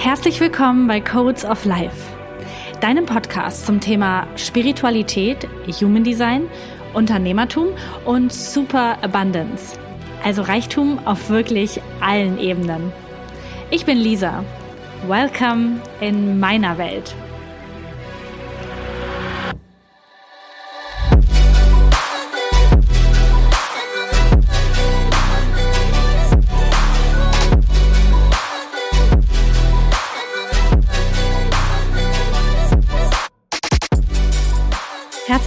Herzlich 0.00 0.40
willkommen 0.40 0.86
bei 0.86 1.00
Codes 1.00 1.44
of 1.44 1.64
Life, 1.64 1.96
deinem 2.80 3.04
Podcast 3.04 3.66
zum 3.66 3.80
Thema 3.80 4.28
Spiritualität, 4.36 5.48
Human 5.80 6.04
Design, 6.04 6.46
Unternehmertum 6.94 7.70
und 8.04 8.32
Super 8.32 9.02
Abundance, 9.02 9.76
also 10.22 10.42
Reichtum 10.42 11.00
auf 11.04 11.30
wirklich 11.30 11.80
allen 12.00 12.38
Ebenen. 12.38 12.92
Ich 13.72 13.86
bin 13.86 13.98
Lisa. 13.98 14.44
Welcome 15.08 15.80
in 16.00 16.38
meiner 16.38 16.78
Welt. 16.78 17.12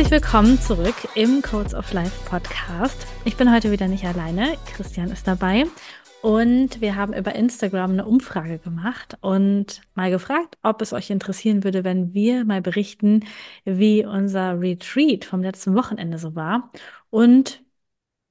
Herzlich 0.02 0.23
willkommen 0.23 0.60
zurück 0.60 0.96
im 1.14 1.44
Codes 1.44 1.76
of 1.76 1.94
Life 1.94 2.28
Podcast. 2.28 3.05
Ich 3.23 3.38
bin 3.38 3.54
heute 3.54 3.70
wieder 3.70 3.88
nicht 3.88 4.04
alleine. 4.04 4.58
Christian 4.66 5.12
ist 5.12 5.27
dabei. 5.27 5.68
Und 6.24 6.82
wir 6.82 6.96
haben 6.96 7.14
über 7.14 7.36
Instagram 7.36 7.91
eine 7.91 8.05
Umfrage 8.08 8.58
gemacht 8.58 9.20
und 9.22 9.82
mal 9.94 10.10
gefragt, 10.10 10.58
ob 10.64 10.82
es 10.82 10.91
euch 10.91 11.12
interessieren 11.12 11.64
würde, 11.64 11.84
wenn 11.84 12.16
wir 12.16 12.46
mal 12.46 12.64
berichten, 12.64 13.26
wie 13.64 14.04
unser 14.04 14.60
Retreat 14.60 15.24
vom 15.24 15.44
letzten 15.44 15.76
Wochenende 15.76 16.18
so 16.18 16.34
war. 16.34 16.72
Und 17.12 17.63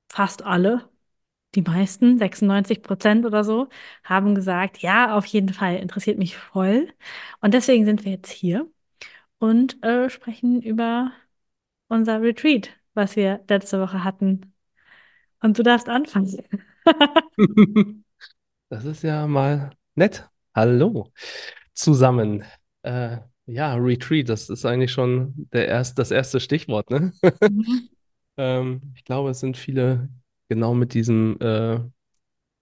fast 0.08 0.44
alle, 0.44 0.88
die 1.54 1.62
meisten, 1.62 2.18
96 2.18 2.82
Prozent 2.82 3.24
oder 3.26 3.44
so, 3.44 3.68
haben 4.02 4.34
gesagt, 4.34 4.78
ja, 4.78 5.16
auf 5.16 5.26
jeden 5.26 5.50
Fall, 5.50 5.76
interessiert 5.76 6.18
mich 6.18 6.36
voll. 6.36 6.92
Und 7.40 7.54
deswegen 7.54 7.84
sind 7.84 8.04
wir 8.04 8.10
jetzt 8.10 8.32
hier 8.32 8.68
und 9.38 9.82
äh, 9.84 10.10
sprechen 10.10 10.62
über 10.62 11.12
unser 11.90 12.22
Retreat, 12.22 12.70
was 12.94 13.16
wir 13.16 13.44
letzte 13.48 13.80
Woche 13.80 14.04
hatten. 14.04 14.54
Und 15.42 15.58
du 15.58 15.62
darfst 15.62 15.88
anfangen. 15.88 16.44
Das 18.72 18.84
ist 18.84 19.02
ja 19.02 19.26
mal 19.26 19.72
nett. 19.96 20.28
Hallo 20.54 21.10
zusammen. 21.74 22.44
Äh, 22.82 23.18
ja, 23.46 23.74
Retreat, 23.74 24.28
das 24.28 24.48
ist 24.48 24.64
eigentlich 24.64 24.92
schon 24.92 25.48
der 25.52 25.66
erst, 25.66 25.98
das 25.98 26.12
erste 26.12 26.40
Stichwort, 26.40 26.90
ne? 26.90 27.12
Mhm. 27.22 27.88
Ähm, 28.36 28.94
ich 28.94 29.04
glaube, 29.04 29.30
es 29.30 29.40
sind 29.40 29.56
viele 29.58 30.08
genau 30.48 30.72
mit 30.72 30.94
diesem 30.94 31.38
äh, 31.40 31.80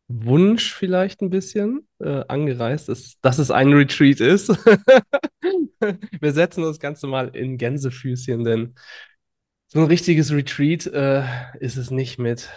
Wunsch 0.08 0.72
vielleicht 0.72 1.20
ein 1.20 1.30
bisschen 1.30 1.86
äh, 2.00 2.24
angereist, 2.26 2.88
dass, 2.88 3.20
dass 3.20 3.38
es 3.38 3.50
ein 3.52 3.72
Retreat 3.72 4.18
ist. 4.18 4.48
Wir 6.20 6.32
setzen 6.32 6.62
das 6.64 6.80
Ganze 6.80 7.06
mal 7.06 7.28
in 7.28 7.58
Gänsefüßchen, 7.58 8.42
denn 8.42 8.74
so 9.68 9.80
ein 9.80 9.86
richtiges 9.86 10.32
Retreat 10.32 10.86
äh, 10.86 11.24
ist 11.60 11.76
es 11.76 11.90
nicht 11.90 12.18
mit 12.18 12.50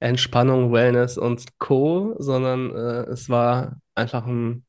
Entspannung, 0.00 0.72
Wellness 0.72 1.16
und 1.18 1.58
Co., 1.58 2.14
sondern 2.18 2.74
äh, 2.74 3.10
es 3.10 3.28
war 3.28 3.80
einfach 3.94 4.26
ein 4.26 4.66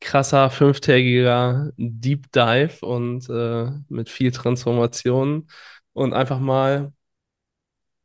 krasser 0.00 0.50
fünftägiger 0.50 1.72
Deep 1.76 2.30
Dive 2.32 2.86
und 2.86 3.28
äh, 3.28 3.70
mit 3.88 4.08
viel 4.08 4.30
Transformation 4.32 5.48
und 5.92 6.14
einfach 6.14 6.38
mal 6.38 6.92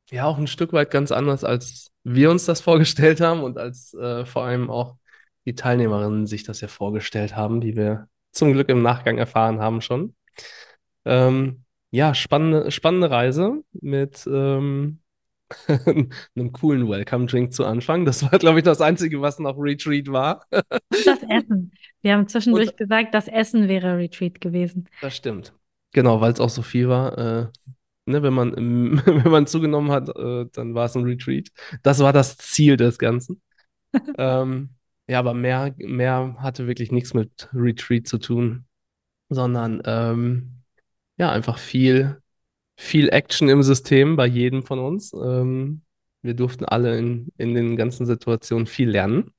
ja 0.09 0.25
auch 0.25 0.37
ein 0.37 0.47
Stück 0.47 0.73
weit 0.73 0.91
ganz 0.91 1.11
anders, 1.11 1.43
als 1.43 1.91
wir 2.03 2.31
uns 2.31 2.45
das 2.45 2.61
vorgestellt 2.61 3.21
haben 3.21 3.43
und 3.43 3.57
als 3.57 3.93
äh, 3.93 4.25
vor 4.25 4.43
allem 4.45 4.69
auch 4.69 4.97
die 5.45 5.55
Teilnehmerinnen 5.55 6.27
sich 6.27 6.43
das 6.43 6.61
ja 6.61 6.67
vorgestellt 6.67 7.35
haben, 7.35 7.61
die 7.61 7.75
wir 7.75 8.07
zum 8.31 8.53
Glück 8.53 8.69
im 8.69 8.81
Nachgang 8.81 9.17
erfahren 9.17 9.59
haben 9.59 9.81
schon. 9.81 10.15
Ähm, 11.05 11.62
ja, 11.93 12.15
spannende, 12.15 12.71
spannende 12.71 13.11
Reise 13.11 13.63
mit 13.71 14.25
ähm, 14.25 14.97
einem 16.35 16.51
coolen 16.51 16.89
Welcome-Drink 16.89 17.53
zu 17.53 17.65
Anfang. 17.65 18.03
Das 18.03 18.23
war, 18.23 18.39
glaube 18.39 18.57
ich, 18.57 18.65
das 18.65 18.81
Einzige, 18.81 19.21
was 19.21 19.37
noch 19.37 19.55
Retreat 19.59 20.11
war. 20.11 20.43
Das 20.89 21.21
Essen. 21.29 21.71
Wir 22.01 22.13
haben 22.13 22.27
zwischendurch 22.27 22.69
Und 22.69 22.77
gesagt, 22.77 23.13
das 23.13 23.27
Essen 23.27 23.67
wäre 23.67 23.95
Retreat 23.95 24.41
gewesen. 24.41 24.89
das 25.01 25.15
stimmt. 25.15 25.53
Genau, 25.91 26.19
weil 26.19 26.33
es 26.33 26.39
auch 26.39 26.49
so 26.49 26.63
viel 26.63 26.89
war. 26.89 27.15
Äh, 27.15 27.47
ne, 28.07 28.23
wenn 28.23 28.33
man, 28.33 28.57
ähm, 28.57 29.01
wenn 29.05 29.31
man 29.31 29.45
zugenommen 29.45 29.91
hat, 29.91 30.09
äh, 30.09 30.47
dann 30.51 30.73
war 30.73 30.85
es 30.85 30.95
ein 30.95 31.03
Retreat. 31.03 31.49
Das 31.83 31.99
war 31.99 32.11
das 32.11 32.37
Ziel 32.37 32.75
des 32.75 32.97
Ganzen. 32.97 33.41
Ähm, 34.17 34.71
ja, 35.07 35.19
aber 35.19 35.35
mehr, 35.35 35.75
mehr 35.77 36.35
hatte 36.39 36.65
wirklich 36.65 36.91
nichts 36.91 37.13
mit 37.13 37.47
Retreat 37.53 38.07
zu 38.07 38.17
tun, 38.17 38.65
sondern 39.29 39.83
ähm, 39.85 40.62
ja, 41.17 41.31
einfach 41.31 41.57
viel, 41.57 42.21
viel 42.77 43.09
Action 43.09 43.49
im 43.49 43.63
System 43.63 44.15
bei 44.15 44.25
jedem 44.25 44.63
von 44.63 44.79
uns. 44.79 45.13
Ähm, 45.13 45.81
wir 46.21 46.33
durften 46.33 46.65
alle 46.65 46.97
in, 46.97 47.29
in 47.37 47.53
den 47.53 47.75
ganzen 47.75 48.05
Situationen 48.05 48.65
viel 48.65 48.89
lernen. 48.89 49.31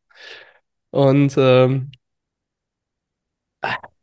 Und 0.90 1.34
ähm, 1.36 1.90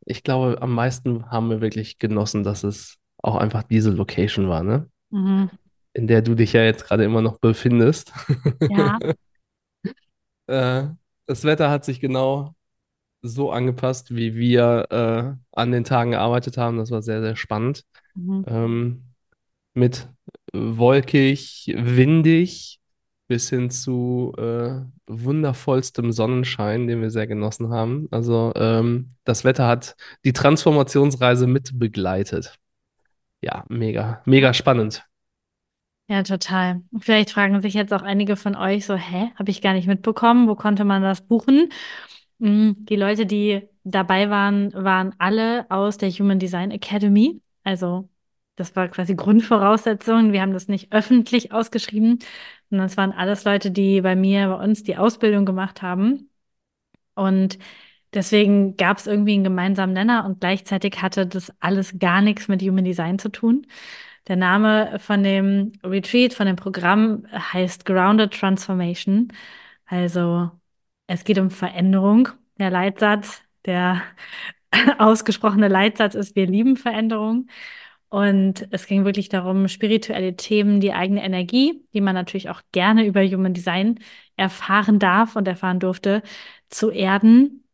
ich 0.04 0.22
glaube, 0.22 0.60
am 0.60 0.74
meisten 0.74 1.30
haben 1.30 1.48
wir 1.48 1.60
wirklich 1.60 1.98
genossen, 1.98 2.42
dass 2.42 2.64
es 2.64 2.98
auch 3.18 3.36
einfach 3.36 3.62
diese 3.62 3.90
Location 3.90 4.48
war, 4.48 4.62
ne? 4.62 4.90
Mhm. 5.10 5.50
In 5.94 6.06
der 6.06 6.22
du 6.22 6.34
dich 6.34 6.52
ja 6.52 6.64
jetzt 6.64 6.84
gerade 6.84 7.04
immer 7.04 7.22
noch 7.22 7.38
befindest. 7.38 8.12
Ja. 8.68 8.98
Äh, 10.48 10.88
das 11.26 11.44
Wetter 11.44 11.70
hat 11.70 11.84
sich 11.84 12.00
genau 12.00 12.56
so 13.22 13.50
angepasst, 13.50 14.14
wie 14.14 14.34
wir 14.34 14.86
äh, 14.90 15.58
an 15.58 15.72
den 15.72 15.84
Tagen 15.84 16.10
gearbeitet 16.10 16.58
haben. 16.58 16.76
Das 16.76 16.90
war 16.90 17.02
sehr, 17.02 17.22
sehr 17.22 17.36
spannend. 17.36 17.84
Mhm. 18.14 18.44
Ähm, 18.46 19.02
mit 19.74 20.08
wolkig, 20.52 21.72
windig 21.76 22.80
bis 23.28 23.48
hin 23.48 23.70
zu 23.70 24.34
äh, 24.36 24.82
wundervollstem 25.06 26.12
Sonnenschein, 26.12 26.86
den 26.86 27.00
wir 27.00 27.10
sehr 27.10 27.26
genossen 27.26 27.70
haben. 27.70 28.08
Also 28.10 28.52
ähm, 28.56 29.14
das 29.24 29.44
Wetter 29.44 29.66
hat 29.66 29.96
die 30.24 30.34
Transformationsreise 30.34 31.46
mit 31.46 31.78
begleitet. 31.78 32.58
Ja, 33.40 33.64
mega, 33.68 34.20
mega 34.26 34.52
spannend. 34.52 35.04
Ja, 36.08 36.22
total. 36.22 36.82
Vielleicht 36.98 37.30
fragen 37.30 37.62
sich 37.62 37.72
jetzt 37.72 37.94
auch 37.94 38.02
einige 38.02 38.36
von 38.36 38.54
euch 38.54 38.84
so, 38.84 38.96
hä, 38.96 39.30
habe 39.36 39.50
ich 39.50 39.62
gar 39.62 39.72
nicht 39.72 39.86
mitbekommen, 39.86 40.46
wo 40.46 40.54
konnte 40.54 40.84
man 40.84 41.00
das 41.00 41.22
buchen? 41.22 41.70
Mm, 42.42 42.72
Die 42.86 42.96
Leute, 42.96 43.24
die 43.26 43.68
dabei 43.84 44.28
waren, 44.30 44.72
waren 44.74 45.14
alle 45.18 45.66
aus 45.70 45.96
der 45.98 46.10
Human 46.10 46.38
Design 46.38 46.70
Academy. 46.70 47.40
Also 47.62 48.08
das 48.56 48.74
war 48.76 48.88
quasi 48.88 49.14
Grundvoraussetzung. 49.14 50.32
Wir 50.32 50.42
haben 50.42 50.52
das 50.52 50.68
nicht 50.68 50.92
öffentlich 50.92 51.52
ausgeschrieben, 51.52 52.18
sondern 52.70 52.86
es 52.86 52.96
waren 52.96 53.12
alles 53.12 53.44
Leute, 53.44 53.70
die 53.70 54.00
bei 54.00 54.16
mir, 54.16 54.48
bei 54.48 54.64
uns 54.64 54.82
die 54.82 54.96
Ausbildung 54.96 55.44
gemacht 55.46 55.82
haben. 55.82 56.30
Und 57.14 57.58
deswegen 58.14 58.76
gab 58.76 58.98
es 58.98 59.06
irgendwie 59.06 59.34
einen 59.34 59.44
gemeinsamen 59.44 59.94
Nenner 59.94 60.26
und 60.26 60.40
gleichzeitig 60.40 61.02
hatte 61.02 61.26
das 61.26 61.52
alles 61.60 61.98
gar 62.00 62.22
nichts 62.22 62.48
mit 62.48 62.62
Human 62.62 62.84
Design 62.84 63.18
zu 63.20 63.30
tun. 63.30 63.66
Der 64.28 64.36
Name 64.36 64.98
von 65.00 65.22
dem 65.24 65.72
Retreat, 65.84 66.34
von 66.34 66.46
dem 66.46 66.56
Programm 66.56 67.26
heißt 67.32 67.84
Grounded 67.86 68.32
Transformation. 68.34 69.32
Also 69.86 70.50
es 71.06 71.24
geht 71.24 71.38
um 71.38 71.50
Veränderung. 71.50 72.28
Der 72.58 72.70
Leitsatz, 72.70 73.42
der 73.64 74.02
ausgesprochene 74.98 75.68
Leitsatz 75.68 76.14
ist, 76.14 76.36
wir 76.36 76.46
lieben 76.46 76.76
Veränderung. 76.76 77.48
Und 78.08 78.68
es 78.70 78.86
ging 78.86 79.04
wirklich 79.06 79.30
darum, 79.30 79.68
spirituelle 79.68 80.36
Themen, 80.36 80.80
die 80.80 80.92
eigene 80.92 81.24
Energie, 81.24 81.82
die 81.94 82.02
man 82.02 82.14
natürlich 82.14 82.50
auch 82.50 82.60
gerne 82.72 83.06
über 83.06 83.24
Human 83.24 83.54
Design 83.54 84.00
erfahren 84.36 84.98
darf 84.98 85.34
und 85.34 85.48
erfahren 85.48 85.80
durfte, 85.80 86.22
zu 86.68 86.90
erden, 86.90 87.64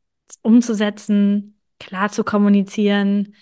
umzusetzen, 0.43 1.61
klar 1.81 2.11
zu 2.11 2.23
kommunizieren, 2.25 3.35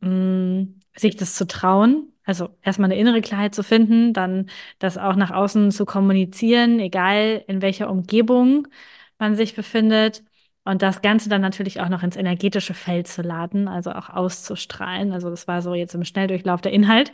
mh, 0.00 0.66
sich 0.96 1.16
das 1.16 1.34
zu 1.34 1.46
trauen. 1.46 2.12
Also 2.24 2.50
erstmal 2.62 2.90
eine 2.90 3.00
innere 3.00 3.22
Klarheit 3.22 3.54
zu 3.54 3.62
finden, 3.62 4.12
dann 4.12 4.50
das 4.78 4.98
auch 4.98 5.16
nach 5.16 5.30
außen 5.30 5.70
zu 5.70 5.86
kommunizieren, 5.86 6.78
egal 6.78 7.42
in 7.48 7.62
welcher 7.62 7.90
Umgebung 7.90 8.68
man 9.18 9.36
sich 9.36 9.54
befindet. 9.54 10.22
Und 10.64 10.82
das 10.82 11.00
Ganze 11.00 11.30
dann 11.30 11.40
natürlich 11.40 11.80
auch 11.80 11.88
noch 11.88 12.02
ins 12.02 12.16
energetische 12.16 12.74
Feld 12.74 13.08
zu 13.08 13.22
laden, 13.22 13.68
also 13.68 13.90
auch 13.92 14.10
auszustrahlen. 14.10 15.12
Also 15.12 15.30
das 15.30 15.48
war 15.48 15.62
so 15.62 15.72
jetzt 15.74 15.94
im 15.94 16.04
Schnelldurchlauf 16.04 16.60
der 16.60 16.72
Inhalt 16.72 17.10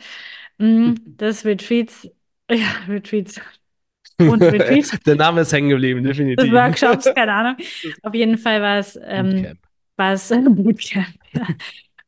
mm, 0.58 0.94
des 1.04 1.44
Retreats, 1.44 2.08
ja, 2.50 2.66
Retreats 2.88 3.40
und 4.18 4.42
Retreats, 4.42 4.98
Der 5.06 5.16
Name 5.16 5.42
ist 5.42 5.52
hängen 5.52 5.68
geblieben, 5.68 6.02
des 6.02 6.16
definitiv. 6.16 6.52
Workshops, 6.52 7.14
keine 7.14 7.32
Ahnung. 7.32 7.56
Auf 8.02 8.14
jeden 8.14 8.38
Fall 8.38 8.60
war 8.60 8.78
es, 8.78 8.98
ähm, 9.02 9.56
war 9.96 10.12
es 10.14 10.28
Bootcamp, 10.28 11.14
ja, 11.32 11.46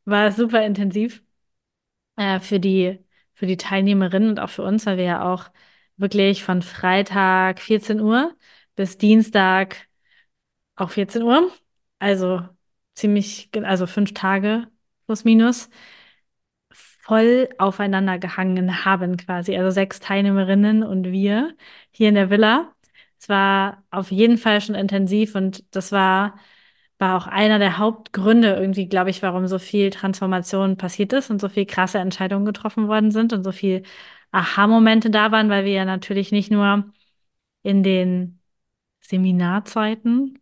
war 0.05 0.31
super 0.31 0.65
intensiv 0.65 1.21
äh, 2.17 2.39
für 2.39 2.59
die, 2.59 2.99
für 3.33 3.45
die 3.45 3.57
Teilnehmerinnen 3.57 4.29
und 4.29 4.39
auch 4.39 4.49
für 4.49 4.63
uns, 4.63 4.85
weil 4.85 4.97
wir 4.97 5.05
ja 5.05 5.33
auch 5.33 5.49
wirklich 5.97 6.43
von 6.43 6.61
Freitag 6.61 7.59
14 7.59 7.99
Uhr 7.99 8.35
bis 8.75 8.97
Dienstag 8.97 9.86
auch 10.77 10.91
14 10.91 11.23
Uhr 11.23 11.51
also 11.99 12.41
ziemlich, 12.95 13.49
also 13.63 13.87
fünf 13.87 14.13
Tage 14.13 14.67
plus 15.05 15.23
minus, 15.23 15.69
voll 16.71 17.49
aufeinander 17.57 18.19
gehangen 18.19 18.85
haben 18.85 19.17
quasi. 19.17 19.55
Also 19.57 19.71
sechs 19.71 19.99
Teilnehmerinnen 19.99 20.83
und 20.83 21.05
wir 21.05 21.55
hier 21.91 22.09
in 22.09 22.15
der 22.15 22.29
Villa. 22.29 22.73
Es 23.19 23.29
war 23.29 23.83
auf 23.91 24.11
jeden 24.11 24.37
Fall 24.37 24.61
schon 24.61 24.75
intensiv 24.75 25.35
und 25.35 25.63
das 25.75 25.91
war, 25.91 26.37
war 26.99 27.17
auch 27.17 27.27
einer 27.27 27.59
der 27.59 27.77
Hauptgründe 27.77 28.53
irgendwie, 28.55 28.87
glaube 28.89 29.09
ich, 29.09 29.21
warum 29.23 29.47
so 29.47 29.59
viel 29.59 29.89
Transformation 29.89 30.77
passiert 30.77 31.13
ist 31.13 31.29
und 31.31 31.39
so 31.41 31.49
viel 31.49 31.65
krasse 31.65 31.99
Entscheidungen 31.99 32.45
getroffen 32.45 32.87
worden 32.87 33.11
sind 33.11 33.33
und 33.33 33.43
so 33.43 33.51
viel 33.51 33.83
Aha-Momente 34.31 35.09
da 35.09 35.31
waren, 35.31 35.49
weil 35.49 35.65
wir 35.65 35.71
ja 35.73 35.85
natürlich 35.85 36.31
nicht 36.31 36.51
nur 36.51 36.91
in 37.63 37.83
den 37.83 38.41
Seminarzeiten 39.01 40.39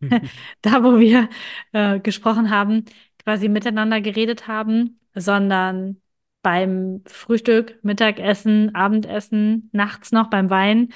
da, 0.62 0.82
wo 0.84 0.98
wir 0.98 1.28
äh, 1.72 2.00
gesprochen 2.00 2.50
haben, 2.50 2.84
quasi 3.24 3.48
miteinander 3.48 4.00
geredet 4.00 4.48
haben, 4.48 5.00
sondern 5.14 6.00
beim 6.42 7.02
Frühstück, 7.06 7.78
Mittagessen, 7.82 8.74
Abendessen, 8.74 9.70
nachts 9.72 10.12
noch 10.12 10.28
beim 10.28 10.50
Wein, 10.50 10.92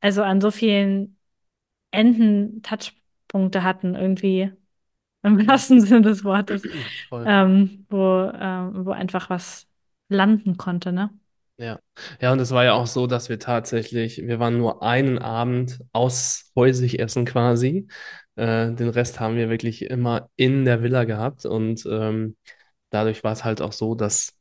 also 0.00 0.22
an 0.22 0.40
so 0.40 0.50
vielen 0.50 1.18
Enden 1.90 2.62
Touchpunkte 2.62 3.62
hatten, 3.62 3.94
irgendwie 3.94 4.52
im 5.22 5.46
wahrsten 5.46 5.80
Sinne 5.80 6.02
des 6.02 6.24
Wortes, 6.24 6.68
ähm, 7.24 7.86
wo, 7.90 8.30
ähm, 8.34 8.86
wo 8.86 8.90
einfach 8.92 9.30
was 9.30 9.68
landen 10.08 10.56
konnte, 10.56 10.92
ne? 10.92 11.10
Ja. 11.58 11.80
Ja, 12.20 12.32
und 12.32 12.38
es 12.40 12.50
war 12.50 12.64
ja 12.64 12.74
auch 12.74 12.86
so, 12.86 13.06
dass 13.06 13.28
wir 13.30 13.38
tatsächlich, 13.38 14.18
wir 14.18 14.38
waren 14.38 14.58
nur 14.58 14.82
einen 14.82 15.18
Abend 15.18 15.80
aushäusig 15.92 16.98
essen 17.00 17.24
quasi. 17.24 17.88
Äh, 18.34 18.72
den 18.74 18.90
Rest 18.90 19.20
haben 19.20 19.36
wir 19.36 19.48
wirklich 19.48 19.82
immer 19.82 20.28
in 20.36 20.66
der 20.66 20.82
Villa 20.82 21.04
gehabt 21.04 21.46
und 21.46 21.86
ähm, 21.90 22.36
dadurch 22.90 23.24
war 23.24 23.32
es 23.32 23.44
halt 23.44 23.60
auch 23.62 23.72
so, 23.72 23.94
dass 23.94 24.32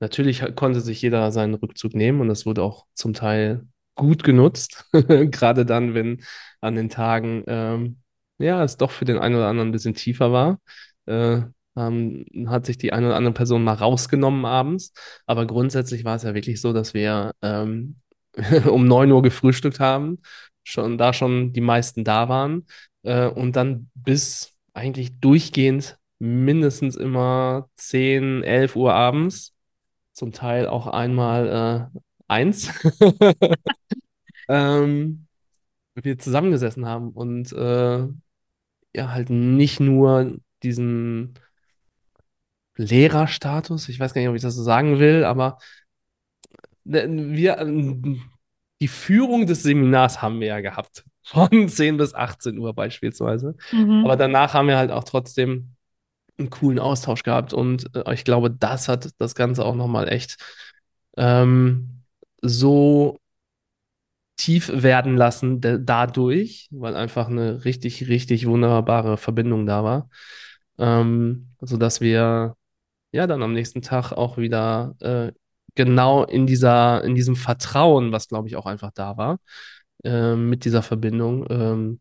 Natürlich 0.00 0.42
konnte 0.56 0.80
sich 0.80 1.02
jeder 1.02 1.32
seinen 1.32 1.54
Rückzug 1.54 1.94
nehmen 1.94 2.20
und 2.20 2.28
das 2.28 2.46
wurde 2.46 2.62
auch 2.62 2.86
zum 2.94 3.14
Teil 3.14 3.66
gut 3.96 4.24
genutzt. 4.24 4.86
Gerade 4.92 5.66
dann, 5.66 5.94
wenn 5.94 6.24
an 6.60 6.74
den 6.76 6.90
Tagen, 6.90 7.44
ähm, 7.48 8.00
ja, 8.38 8.64
es 8.64 8.76
doch 8.78 8.90
für 8.92 9.06
den 9.06 9.18
einen 9.18 9.36
oder 9.36 9.48
anderen 9.48 9.70
ein 9.70 9.72
bisschen 9.72 9.94
tiefer 9.94 10.32
war. 10.32 10.60
Äh, 11.06 11.42
ähm, 11.78 12.48
hat 12.48 12.66
sich 12.66 12.78
die 12.78 12.92
eine 12.92 13.06
oder 13.06 13.16
andere 13.16 13.34
Person 13.34 13.64
mal 13.64 13.74
rausgenommen 13.74 14.44
abends. 14.44 14.92
Aber 15.26 15.46
grundsätzlich 15.46 16.04
war 16.04 16.16
es 16.16 16.22
ja 16.24 16.34
wirklich 16.34 16.60
so, 16.60 16.72
dass 16.72 16.94
wir 16.94 17.32
ähm, 17.42 17.96
um 18.70 18.86
9 18.86 19.10
Uhr 19.12 19.22
gefrühstückt 19.22 19.80
haben, 19.80 20.18
schon 20.64 20.98
da 20.98 21.12
schon 21.12 21.52
die 21.52 21.60
meisten 21.60 22.04
da 22.04 22.28
waren. 22.28 22.66
Äh, 23.02 23.28
und 23.28 23.56
dann 23.56 23.90
bis 23.94 24.54
eigentlich 24.74 25.18
durchgehend 25.20 25.98
mindestens 26.18 26.96
immer 26.96 27.68
10, 27.76 28.42
11 28.42 28.76
Uhr 28.76 28.94
abends. 28.94 29.54
Zum 30.12 30.32
Teil 30.32 30.66
auch 30.66 30.88
einmal 30.88 31.90
äh, 31.94 32.00
eins, 32.28 32.70
ähm, 34.48 35.26
wir 35.94 36.18
zusammengesessen 36.18 36.86
haben 36.86 37.10
und 37.10 37.52
äh, 37.52 38.06
ja, 38.94 39.10
halt 39.10 39.30
nicht 39.30 39.80
nur 39.80 40.38
diesen 40.62 41.34
Lehrerstatus, 42.78 43.88
ich 43.90 44.00
weiß 44.00 44.14
gar 44.14 44.20
nicht, 44.22 44.30
ob 44.30 44.36
ich 44.36 44.42
das 44.42 44.56
so 44.56 44.64
sagen 44.64 45.00
will, 45.00 45.24
aber 45.24 45.58
äh, 46.90 47.06
wir, 47.08 47.56
die 48.80 48.88
Führung 48.88 49.46
des 49.46 49.62
Seminars 49.62 50.22
haben 50.22 50.40
wir 50.40 50.48
ja 50.48 50.60
gehabt, 50.60 51.04
von 51.22 51.68
10 51.68 51.96
bis 51.96 52.14
18 52.14 52.58
Uhr 52.58 52.74
beispielsweise. 52.74 53.56
Aber 54.00 54.14
Mhm. 54.14 54.18
danach 54.18 54.54
haben 54.54 54.68
wir 54.68 54.78
halt 54.78 54.90
auch 54.90 55.04
trotzdem 55.04 55.74
einen 56.38 56.50
coolen 56.50 56.78
Austausch 56.80 57.22
gehabt 57.24 57.54
und 57.54 57.94
äh, 57.96 58.14
ich 58.14 58.24
glaube, 58.24 58.50
das 58.50 58.88
hat 58.88 59.10
das 59.18 59.34
Ganze 59.36 59.64
auch 59.64 59.74
nochmal 59.76 60.08
echt 60.08 60.36
ähm, 61.18 62.02
so 62.42 63.18
tief 64.36 64.70
werden 64.72 65.16
lassen 65.16 65.60
da- 65.60 65.78
dadurch, 65.78 66.68
weil 66.70 66.94
einfach 66.96 67.28
eine 67.28 67.64
richtig, 67.64 68.08
richtig 68.08 68.46
wunderbare 68.46 69.16
Verbindung 69.16 69.66
da 69.66 69.82
war. 69.84 70.08
Ähm, 70.78 71.48
sodass 71.60 72.00
wir 72.00 72.56
ja 73.12 73.26
dann 73.26 73.42
am 73.42 73.52
nächsten 73.52 73.82
Tag 73.82 74.12
auch 74.12 74.36
wieder 74.38 74.94
äh, 75.00 75.32
genau 75.74 76.24
in 76.24 76.46
dieser, 76.46 77.04
in 77.04 77.14
diesem 77.14 77.36
Vertrauen, 77.36 78.12
was 78.12 78.28
glaube 78.28 78.48
ich 78.48 78.56
auch 78.56 78.66
einfach 78.66 78.90
da 78.94 79.16
war, 79.16 79.40
äh, 80.04 80.34
mit 80.36 80.64
dieser 80.64 80.82
Verbindung, 80.82 81.46
ähm, 81.50 82.00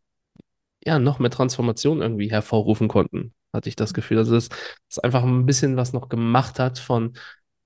ja, 0.86 1.00
noch 1.00 1.20
mehr 1.20 1.32
Transformation 1.32 2.02
irgendwie 2.02 2.32
hervorrufen 2.32 2.88
konnten, 2.88 3.34
hatte 3.54 3.70
ich 3.70 3.76
das 3.76 3.94
Gefühl. 3.94 4.20
Also, 4.20 4.34
dass 4.36 4.50
es 4.90 5.00
einfach 5.00 5.24
ein 5.24 5.46
bisschen 5.46 5.78
was 5.78 5.94
noch 5.94 6.10
gemacht 6.10 6.60
hat 6.60 6.80
von, 6.80 7.18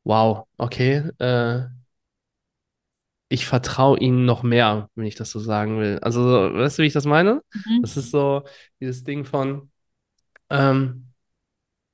wow, 0.04 0.48
okay, 0.58 1.04
äh, 1.20 1.66
ich 3.30 3.46
vertraue 3.46 3.98
ihnen 4.00 4.26
noch 4.26 4.44
mehr, 4.44 4.90
wenn 4.96 5.06
ich 5.06 5.16
das 5.16 5.32
so 5.32 5.40
sagen 5.40 5.80
will. 5.80 6.00
Also, 6.02 6.22
weißt 6.22 6.78
du, 6.80 6.84
wie 6.84 6.88
ich 6.88 6.94
das 6.94 7.06
meine? 7.06 7.42
Das 7.82 7.96
Mhm. 7.96 8.02
ist 8.04 8.12
so 8.12 8.44
dieses 8.82 9.04
Ding 9.04 9.24
von 9.26 9.72
ähm, 10.50 11.14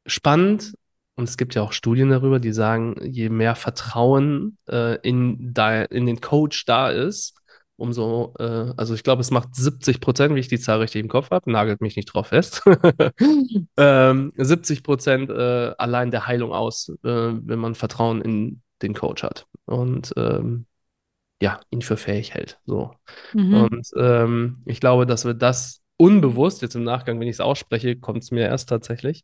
spannend. 0.07 0.73
Und 1.17 1.27
es 1.27 1.35
gibt 1.35 1.55
ja 1.55 1.63
auch 1.63 1.73
Studien 1.73 2.09
darüber, 2.09 2.39
die 2.39 2.53
sagen, 2.53 2.95
je 3.03 3.29
mehr 3.29 3.55
Vertrauen 3.55 4.57
äh, 4.69 4.97
in, 5.01 5.53
da, 5.53 5.81
in 5.81 6.05
den 6.05 6.21
Coach 6.21 6.65
da 6.65 6.91
ist, 6.91 7.33
umso, 7.75 8.35
äh, 8.37 8.73
also 8.77 8.93
ich 8.93 9.03
glaube, 9.03 9.21
es 9.21 9.31
macht 9.31 9.55
70 9.55 9.99
Prozent, 9.99 10.35
wie 10.35 10.39
ich 10.39 10.47
die 10.47 10.59
Zahl 10.59 10.79
richtig 10.79 11.01
im 11.01 11.09
Kopf 11.09 11.31
habe, 11.31 11.51
nagelt 11.51 11.81
mich 11.81 11.95
nicht 11.95 12.13
drauf 12.13 12.27
fest, 12.27 12.63
ähm, 13.77 14.33
70 14.37 14.83
Prozent 14.83 15.29
äh, 15.31 15.73
allein 15.77 16.11
der 16.11 16.27
Heilung 16.27 16.53
aus, 16.53 16.89
äh, 17.03 17.09
wenn 17.09 17.59
man 17.59 17.73
Vertrauen 17.73 18.21
in 18.21 18.61
den 18.83 18.93
Coach 18.93 19.23
hat. 19.23 19.47
Und 19.65 20.13
ähm, 20.17 20.67
ja, 21.41 21.59
ihn 21.71 21.81
für 21.81 21.97
fähig 21.97 22.33
hält. 22.35 22.59
So. 22.65 22.93
Mhm. 23.33 23.53
Und 23.53 23.87
ähm, 23.97 24.61
ich 24.65 24.79
glaube, 24.79 25.07
dass 25.07 25.25
wir 25.25 25.33
das 25.33 25.81
unbewusst, 25.97 26.61
jetzt 26.61 26.75
im 26.75 26.83
Nachgang, 26.83 27.19
wenn 27.19 27.27
ich 27.27 27.35
es 27.35 27.41
ausspreche, 27.41 27.95
kommt 27.95 28.23
es 28.23 28.31
mir 28.31 28.45
erst 28.45 28.69
tatsächlich, 28.69 29.23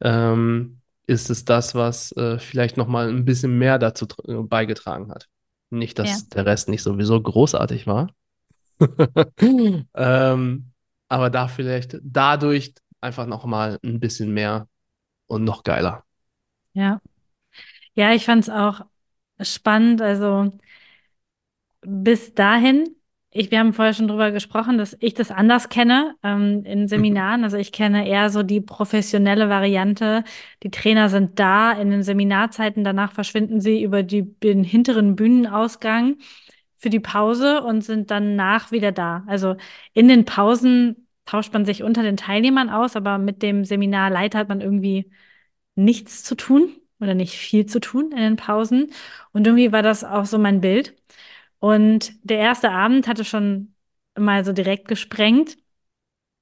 ähm, 0.00 0.81
ist 1.06 1.30
es 1.30 1.44
das, 1.44 1.74
was 1.74 2.12
äh, 2.12 2.38
vielleicht 2.38 2.76
nochmal 2.76 3.08
ein 3.08 3.24
bisschen 3.24 3.58
mehr 3.58 3.78
dazu 3.78 4.06
tr- 4.06 4.46
beigetragen 4.48 5.10
hat. 5.12 5.28
Nicht, 5.70 5.98
Ja, 6.00 6.22
dass 6.22 6.28
der 6.28 6.46
Rest 6.46 6.68
nicht 6.68 6.82
sowieso 6.82 7.20
großartig 7.22 7.86
war, 7.86 8.08
ähm, 9.94 10.72
aber 11.08 11.30
da 11.30 11.48
vielleicht 11.48 11.98
dadurch 12.02 12.74
einfach 13.00 13.26
nochmal 13.26 13.78
ein 13.84 14.00
bisschen 14.00 14.32
mehr 14.32 14.68
und 15.28 15.44
noch 15.44 15.64
geiler. 15.64 16.04
ja. 16.74 17.00
Ja, 17.94 18.12
ich 18.14 18.24
fand 18.26 18.44
es 18.44 18.50
auch 18.50 18.82
spannend. 19.40 20.02
Also 20.02 20.50
bis 21.82 22.34
dahin, 22.34 22.96
ich, 23.34 23.50
wir 23.50 23.58
haben 23.58 23.72
vorher 23.72 23.94
schon 23.94 24.08
drüber 24.08 24.30
gesprochen, 24.30 24.76
dass 24.76 24.96
ich 25.00 25.14
das 25.14 25.30
anders 25.30 25.70
kenne, 25.70 26.16
ähm, 26.22 26.64
in 26.64 26.86
Seminaren. 26.86 27.44
Also 27.44 27.56
ich 27.56 27.72
kenne 27.72 28.06
eher 28.06 28.28
so 28.30 28.42
die 28.42 28.60
professionelle 28.60 29.48
Variante. 29.48 30.24
Die 30.62 30.70
Trainer 30.70 31.08
sind 31.08 31.38
da 31.38 31.72
in 31.72 31.90
den 31.90 32.02
Seminarzeiten, 32.02 32.84
danach 32.84 33.12
verschwinden 33.12 33.60
sie 33.60 33.82
über 33.82 34.02
die, 34.02 34.38
den 34.40 34.64
hinteren 34.64 35.16
Bühnenausgang 35.16 36.18
für 36.76 36.90
die 36.90 37.00
Pause 37.00 37.62
und 37.62 37.82
sind 37.82 38.10
danach 38.10 38.70
wieder 38.70 38.92
da. 38.92 39.24
Also 39.26 39.56
in 39.94 40.08
den 40.08 40.24
Pausen 40.26 41.08
tauscht 41.24 41.52
man 41.54 41.64
sich 41.64 41.82
unter 41.82 42.02
den 42.02 42.16
Teilnehmern 42.18 42.68
aus, 42.70 42.96
aber 42.96 43.18
mit 43.18 43.42
dem 43.42 43.64
Seminarleiter 43.64 44.38
hat 44.40 44.48
man 44.48 44.60
irgendwie 44.60 45.10
nichts 45.74 46.24
zu 46.24 46.34
tun 46.34 46.76
oder 47.00 47.14
nicht 47.14 47.34
viel 47.36 47.66
zu 47.66 47.80
tun 47.80 48.12
in 48.12 48.18
den 48.18 48.36
Pausen. 48.36 48.92
Und 49.32 49.46
irgendwie 49.46 49.72
war 49.72 49.82
das 49.82 50.04
auch 50.04 50.26
so 50.26 50.38
mein 50.38 50.60
Bild. 50.60 50.94
Und 51.62 52.12
der 52.28 52.38
erste 52.38 52.72
Abend 52.72 53.06
hatte 53.06 53.24
schon 53.24 53.76
mal 54.18 54.44
so 54.44 54.52
direkt 54.52 54.88
gesprengt, 54.88 55.56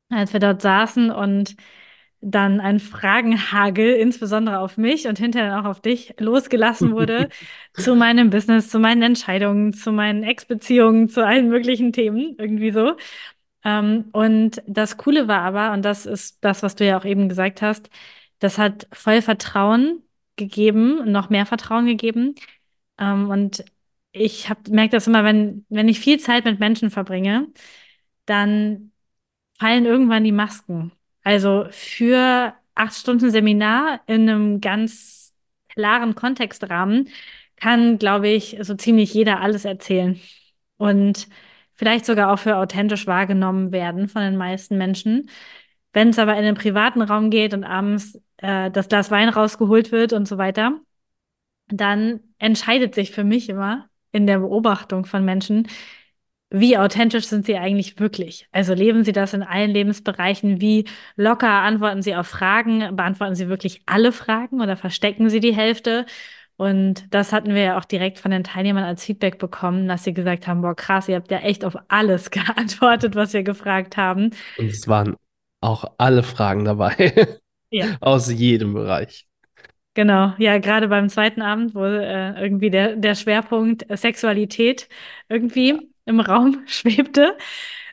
als 0.08 0.32
wir 0.32 0.40
dort 0.40 0.62
saßen 0.62 1.10
und 1.10 1.56
dann 2.22 2.58
ein 2.58 2.80
Fragenhagel, 2.80 3.96
insbesondere 3.96 4.60
auf 4.60 4.78
mich 4.78 5.08
und 5.08 5.18
hinterher 5.18 5.60
auch 5.60 5.66
auf 5.66 5.80
dich, 5.82 6.14
losgelassen 6.18 6.92
wurde 6.92 7.28
zu 7.74 7.96
meinem 7.96 8.30
Business, 8.30 8.70
zu 8.70 8.78
meinen 8.78 9.02
Entscheidungen, 9.02 9.74
zu 9.74 9.92
meinen 9.92 10.22
Ex-Beziehungen, 10.22 11.10
zu 11.10 11.22
allen 11.22 11.50
möglichen 11.50 11.92
Themen, 11.92 12.36
irgendwie 12.38 12.70
so. 12.70 12.96
Ähm, 13.62 14.06
und 14.12 14.62
das 14.66 14.96
Coole 14.96 15.28
war 15.28 15.42
aber, 15.42 15.72
und 15.72 15.84
das 15.84 16.06
ist 16.06 16.38
das, 16.42 16.62
was 16.62 16.76
du 16.76 16.86
ja 16.86 16.98
auch 16.98 17.04
eben 17.04 17.28
gesagt 17.28 17.60
hast, 17.60 17.90
das 18.38 18.56
hat 18.56 18.88
voll 18.90 19.20
Vertrauen 19.20 20.02
gegeben, 20.36 21.12
noch 21.12 21.28
mehr 21.28 21.44
Vertrauen 21.44 21.84
gegeben. 21.84 22.36
Ähm, 22.98 23.28
und 23.28 23.64
ich 24.12 24.48
merke 24.68 24.96
das 24.96 25.06
immer, 25.06 25.24
wenn, 25.24 25.64
wenn 25.68 25.88
ich 25.88 26.00
viel 26.00 26.18
Zeit 26.20 26.44
mit 26.44 26.60
Menschen 26.60 26.90
verbringe, 26.90 27.48
dann 28.26 28.92
fallen 29.58 29.86
irgendwann 29.86 30.24
die 30.24 30.32
Masken. 30.32 30.92
Also 31.22 31.66
für 31.70 32.54
acht 32.74 32.94
Stunden 32.94 33.30
Seminar 33.30 34.00
in 34.06 34.28
einem 34.28 34.60
ganz 34.60 35.34
klaren 35.68 36.14
Kontextrahmen 36.14 37.08
kann, 37.56 37.98
glaube 37.98 38.28
ich, 38.28 38.56
so 38.62 38.74
ziemlich 38.74 39.12
jeder 39.14 39.40
alles 39.40 39.64
erzählen. 39.64 40.20
Und 40.78 41.28
vielleicht 41.74 42.06
sogar 42.06 42.32
auch 42.32 42.38
für 42.38 42.56
authentisch 42.56 43.06
wahrgenommen 43.06 43.72
werden 43.72 44.08
von 44.08 44.22
den 44.22 44.36
meisten 44.36 44.78
Menschen. 44.78 45.30
Wenn 45.92 46.10
es 46.10 46.18
aber 46.18 46.36
in 46.36 46.44
den 46.44 46.54
privaten 46.54 47.02
Raum 47.02 47.30
geht 47.30 47.54
und 47.54 47.64
abends 47.64 48.20
äh, 48.38 48.70
das 48.70 48.88
Glas 48.88 49.10
Wein 49.10 49.28
rausgeholt 49.28 49.92
wird 49.92 50.12
und 50.12 50.26
so 50.26 50.38
weiter, 50.38 50.80
dann 51.68 52.20
entscheidet 52.38 52.94
sich 52.94 53.12
für 53.12 53.24
mich 53.24 53.48
immer 53.48 53.89
in 54.12 54.26
der 54.26 54.38
Beobachtung 54.40 55.04
von 55.04 55.24
Menschen, 55.24 55.68
wie 56.52 56.76
authentisch 56.76 57.26
sind 57.26 57.46
sie 57.46 57.56
eigentlich 57.56 58.00
wirklich? 58.00 58.48
Also 58.50 58.74
leben 58.74 59.04
sie 59.04 59.12
das 59.12 59.34
in 59.34 59.42
allen 59.44 59.70
Lebensbereichen? 59.70 60.60
Wie 60.60 60.84
locker 61.16 61.48
antworten 61.48 62.02
sie 62.02 62.16
auf 62.16 62.26
Fragen? 62.26 62.96
Beantworten 62.96 63.36
sie 63.36 63.48
wirklich 63.48 63.82
alle 63.86 64.10
Fragen 64.12 64.60
oder 64.60 64.76
verstecken 64.76 65.30
sie 65.30 65.38
die 65.38 65.54
Hälfte? 65.54 66.06
Und 66.56 67.06
das 67.14 67.32
hatten 67.32 67.54
wir 67.54 67.62
ja 67.62 67.78
auch 67.78 67.84
direkt 67.84 68.18
von 68.18 68.32
den 68.32 68.44
Teilnehmern 68.44 68.84
als 68.84 69.04
Feedback 69.04 69.38
bekommen, 69.38 69.88
dass 69.88 70.04
sie 70.04 70.12
gesagt 70.12 70.46
haben, 70.46 70.60
boah, 70.60 70.74
krass, 70.74 71.08
ihr 71.08 71.16
habt 71.16 71.30
ja 71.30 71.38
echt 71.38 71.64
auf 71.64 71.76
alles 71.88 72.30
geantwortet, 72.32 73.14
was 73.14 73.32
wir 73.32 73.44
gefragt 73.44 73.96
haben. 73.96 74.30
Und 74.56 74.66
es 74.66 74.88
waren 74.88 75.16
auch 75.62 75.84
alle 75.98 76.22
Fragen 76.22 76.64
dabei. 76.64 77.38
Ja. 77.70 77.96
Aus 78.00 78.30
jedem 78.30 78.74
Bereich. 78.74 79.26
Genau, 79.94 80.34
ja, 80.38 80.58
gerade 80.58 80.86
beim 80.88 81.08
zweiten 81.08 81.42
Abend, 81.42 81.74
wo 81.74 81.84
äh, 81.84 82.40
irgendwie 82.40 82.70
der, 82.70 82.94
der 82.96 83.14
Schwerpunkt 83.16 83.84
Sexualität 83.98 84.88
irgendwie 85.28 85.90
im 86.04 86.20
Raum 86.20 86.62
schwebte 86.66 87.36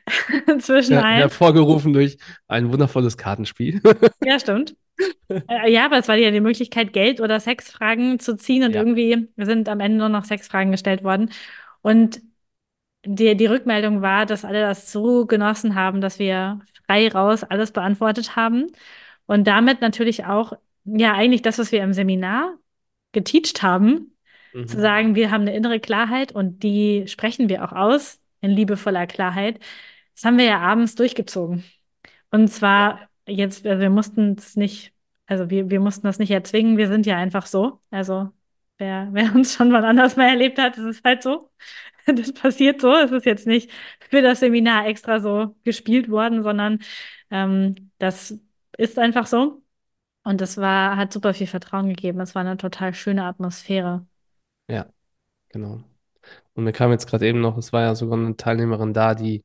zwischen 0.60 0.96
Ja, 0.96 0.98
allen. 0.98 1.30
hervorgerufen 1.30 1.92
durch 1.92 2.18
ein 2.46 2.72
wundervolles 2.72 3.16
Kartenspiel. 3.16 3.80
Ja, 4.20 4.38
stimmt. 4.38 4.76
Äh, 5.48 5.70
ja, 5.72 5.86
aber 5.86 5.98
es 5.98 6.08
war 6.08 6.16
ja 6.16 6.30
die 6.32 6.40
Möglichkeit, 6.40 6.92
Geld- 6.92 7.20
oder 7.20 7.40
Sexfragen 7.40 8.20
zu 8.20 8.36
ziehen 8.36 8.64
und 8.64 8.74
Ja. 8.74 8.82
irgendwie 8.82 9.28
sind 9.36 9.68
am 9.68 9.80
Ende 9.80 9.98
nur 9.98 10.08
noch 10.10 10.24
Sexfragen 10.24 10.72
gestellt 10.72 11.04
worden. 11.04 11.30
Und 11.82 12.20
die, 13.06 13.36
die 13.36 13.46
Rückmeldung 13.46 14.02
war, 14.02 14.26
dass 14.26 14.44
alle 14.44 14.62
das 14.62 14.92
so 14.92 15.26
genossen 15.26 15.74
haben, 15.76 16.00
dass 16.00 16.18
wir 16.18 16.60
frei 16.86 17.08
raus 17.10 17.44
alles 17.44 17.72
beantwortet 17.72 18.36
haben 18.36 18.66
und 19.26 19.46
damit 19.46 19.80
natürlich 19.82 20.26
auch, 20.26 20.54
ja, 20.96 21.14
eigentlich 21.14 21.42
das, 21.42 21.58
was 21.58 21.72
wir 21.72 21.82
im 21.82 21.92
Seminar 21.92 22.56
geteacht 23.12 23.62
haben, 23.62 24.16
zu 24.64 24.78
Mhm. 24.78 24.80
sagen, 24.80 25.14
wir 25.14 25.30
haben 25.30 25.42
eine 25.42 25.54
innere 25.54 25.80
Klarheit 25.80 26.32
und 26.32 26.62
die 26.62 27.06
sprechen 27.08 27.48
wir 27.48 27.64
auch 27.64 27.72
aus 27.72 28.20
in 28.40 28.50
liebevoller 28.50 29.06
Klarheit. 29.06 29.60
Das 30.14 30.24
haben 30.24 30.38
wir 30.38 30.44
ja 30.46 30.60
abends 30.60 30.94
durchgezogen. 30.94 31.64
Und 32.30 32.48
zwar 32.48 33.08
jetzt, 33.26 33.66
also 33.66 33.80
wir 33.80 33.90
mussten 33.90 34.36
es 34.38 34.56
nicht, 34.56 34.92
also 35.26 35.50
wir, 35.50 35.70
wir 35.70 35.80
mussten 35.80 36.06
das 36.06 36.18
nicht 36.18 36.30
erzwingen, 36.30 36.76
wir 36.76 36.88
sind 36.88 37.06
ja 37.06 37.16
einfach 37.16 37.46
so. 37.46 37.80
Also 37.90 38.30
wer, 38.78 39.08
wer 39.12 39.34
uns 39.36 39.54
schon 39.54 39.70
mal 39.70 39.84
anders 39.84 40.16
mal 40.16 40.28
erlebt 40.28 40.58
hat, 40.58 40.76
das 40.76 40.84
ist 40.84 41.04
halt 41.04 41.22
so. 41.22 41.50
Das 42.06 42.32
passiert 42.32 42.80
so. 42.80 42.94
Es 42.94 43.12
ist 43.12 43.26
jetzt 43.26 43.46
nicht 43.46 43.70
für 44.10 44.22
das 44.22 44.40
Seminar 44.40 44.86
extra 44.86 45.20
so 45.20 45.54
gespielt 45.64 46.08
worden, 46.10 46.42
sondern 46.42 46.78
ähm, 47.30 47.90
das 47.98 48.38
ist 48.78 48.98
einfach 48.98 49.26
so. 49.26 49.62
Und 50.28 50.42
das 50.42 50.58
war, 50.58 50.98
hat 50.98 51.10
super 51.10 51.32
viel 51.32 51.46
Vertrauen 51.46 51.88
gegeben. 51.88 52.20
Es 52.20 52.34
war 52.34 52.42
eine 52.42 52.58
total 52.58 52.92
schöne 52.92 53.24
Atmosphäre. 53.24 54.06
Ja, 54.68 54.84
genau. 55.48 55.82
Und 56.52 56.64
mir 56.64 56.72
kam 56.72 56.90
jetzt 56.90 57.06
gerade 57.06 57.26
eben 57.26 57.40
noch, 57.40 57.56
es 57.56 57.72
war 57.72 57.80
ja 57.80 57.94
sogar 57.94 58.18
eine 58.18 58.36
Teilnehmerin 58.36 58.92
da, 58.92 59.14
die 59.14 59.42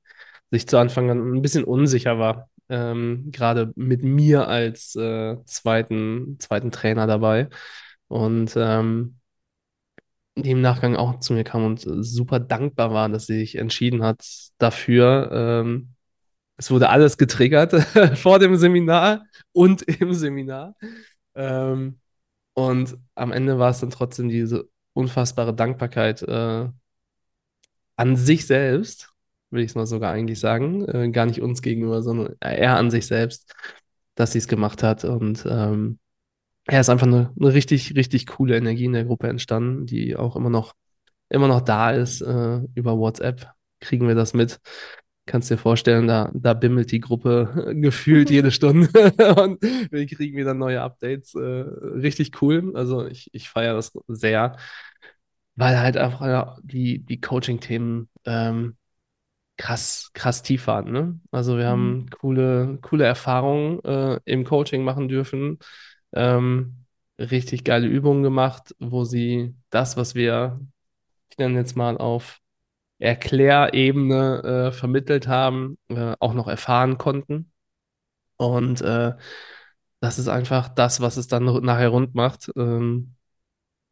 sich 0.51 0.67
zu 0.67 0.77
Anfang 0.77 1.09
an 1.09 1.35
ein 1.35 1.41
bisschen 1.41 1.63
unsicher 1.63 2.19
war. 2.19 2.49
Ähm, 2.67 3.29
gerade 3.31 3.71
mit 3.77 4.03
mir 4.03 4.49
als 4.49 4.93
äh, 4.97 5.37
zweiten, 5.45 6.37
zweiten 6.41 6.69
Trainer 6.71 7.07
dabei. 7.07 7.47
Und 8.09 8.53
ähm, 8.57 9.21
die 10.35 10.51
im 10.51 10.59
Nachgang 10.59 10.97
auch 10.97 11.21
zu 11.21 11.31
mir 11.31 11.45
kam 11.45 11.63
und 11.65 11.87
äh, 11.87 12.03
super 12.03 12.41
dankbar 12.41 12.91
war, 12.93 13.07
dass 13.07 13.27
sie 13.27 13.39
sich 13.39 13.55
entschieden 13.55 14.03
hat 14.03 14.25
dafür. 14.57 15.29
Ähm, 15.31 15.92
es 16.57 16.71
wurde 16.71 16.89
alles 16.89 17.17
getriggert 17.17 17.73
vor 18.17 18.39
dem 18.39 18.55
Seminar 18.55 19.25
und 19.51 19.81
im 19.83 20.13
Seminar. 20.13 20.75
Ähm, 21.35 21.99
und 22.53 22.97
am 23.15 23.31
Ende 23.31 23.57
war 23.59 23.71
es 23.71 23.79
dann 23.79 23.89
trotzdem 23.89 24.29
diese 24.29 24.69
unfassbare 24.93 25.55
Dankbarkeit 25.55 26.21
äh, 26.21 26.69
an 27.95 28.15
sich 28.15 28.45
selbst, 28.45 29.11
will 29.49 29.61
ich 29.61 29.71
es 29.71 29.75
mal 29.75 29.85
sogar 29.85 30.11
eigentlich 30.11 30.39
sagen. 30.39 30.87
Äh, 30.87 31.09
gar 31.11 31.25
nicht 31.25 31.41
uns 31.41 31.61
gegenüber, 31.61 32.01
sondern 32.01 32.35
eher 32.39 32.77
an 32.77 32.91
sich 32.91 33.07
selbst, 33.07 33.53
dass 34.15 34.31
sie 34.33 34.39
es 34.39 34.47
gemacht 34.47 34.83
hat. 34.83 35.05
Und 35.05 35.45
ähm, 35.49 35.99
ja, 36.69 36.79
ist 36.79 36.89
einfach 36.89 37.07
eine, 37.07 37.33
eine 37.39 37.53
richtig, 37.53 37.95
richtig 37.95 38.27
coole 38.27 38.55
Energie 38.55 38.85
in 38.85 38.93
der 38.93 39.05
Gruppe 39.05 39.27
entstanden, 39.27 39.85
die 39.85 40.15
auch 40.15 40.35
immer 40.35 40.49
noch, 40.49 40.73
immer 41.29 41.47
noch 41.47 41.61
da 41.61 41.91
ist. 41.91 42.21
Äh, 42.21 42.61
über 42.75 42.97
WhatsApp 42.97 43.47
kriegen 43.79 44.07
wir 44.07 44.15
das 44.15 44.33
mit. 44.33 44.59
Kannst 45.25 45.49
dir 45.49 45.57
vorstellen, 45.57 46.07
da, 46.07 46.29
da 46.33 46.53
bimmelt 46.53 46.91
die 46.91 46.99
Gruppe 46.99 47.71
gefühlt 47.81 48.29
jede 48.29 48.51
Stunde 48.51 48.89
und 49.41 49.61
wir 49.61 50.05
kriegen 50.05 50.37
wieder 50.37 50.53
neue 50.53 50.81
Updates. 50.81 51.33
Äh, 51.35 51.39
richtig 51.39 52.41
cool. 52.41 52.73
Also 52.75 53.05
ich, 53.07 53.29
ich 53.33 53.49
feiere 53.49 53.73
das 53.75 53.93
sehr, 54.09 54.57
weil 55.55 55.79
halt 55.79 55.97
einfach 55.97 56.57
die, 56.63 56.99
die 56.99 57.21
Coaching-Themen 57.21 58.09
ähm, 58.25 58.77
krass, 59.57 60.11
krass 60.13 60.43
tief 60.43 60.67
waren. 60.67 60.91
Ne? 60.91 61.19
Also 61.31 61.57
wir 61.57 61.65
Mhm. 61.65 61.69
haben 61.69 62.07
coole, 62.11 62.79
coole 62.81 63.05
Erfahrungen 63.05 63.79
äh, 63.85 64.19
im 64.25 64.45
Coaching 64.45 64.83
machen 64.83 65.07
dürfen. 65.09 65.59
Ähm, 66.13 66.77
richtig 67.19 67.63
geile 67.65 67.87
Übungen 67.87 68.23
gemacht, 68.23 68.75
wo 68.79 69.05
sie 69.05 69.55
das, 69.71 69.97
was 69.97 70.15
wir, 70.15 70.59
ich 71.31 71.37
nenne 71.39 71.59
jetzt 71.59 71.77
mal 71.77 71.97
auf 71.97 72.39
Erklärebene 72.99 74.43
äh, 74.43 74.71
vermittelt 74.71 75.27
haben, 75.27 75.77
äh, 75.89 76.15
auch 76.19 76.33
noch 76.33 76.47
erfahren 76.47 76.97
konnten. 76.97 77.51
Und 78.37 78.81
äh, 78.81 79.13
das 79.99 80.19
ist 80.19 80.27
einfach 80.27 80.69
das, 80.69 81.01
was 81.01 81.17
es 81.17 81.27
dann 81.27 81.45
nachher 81.63 81.89
rund 81.89 82.15
macht. 82.15 82.51
Ähm, 82.55 83.15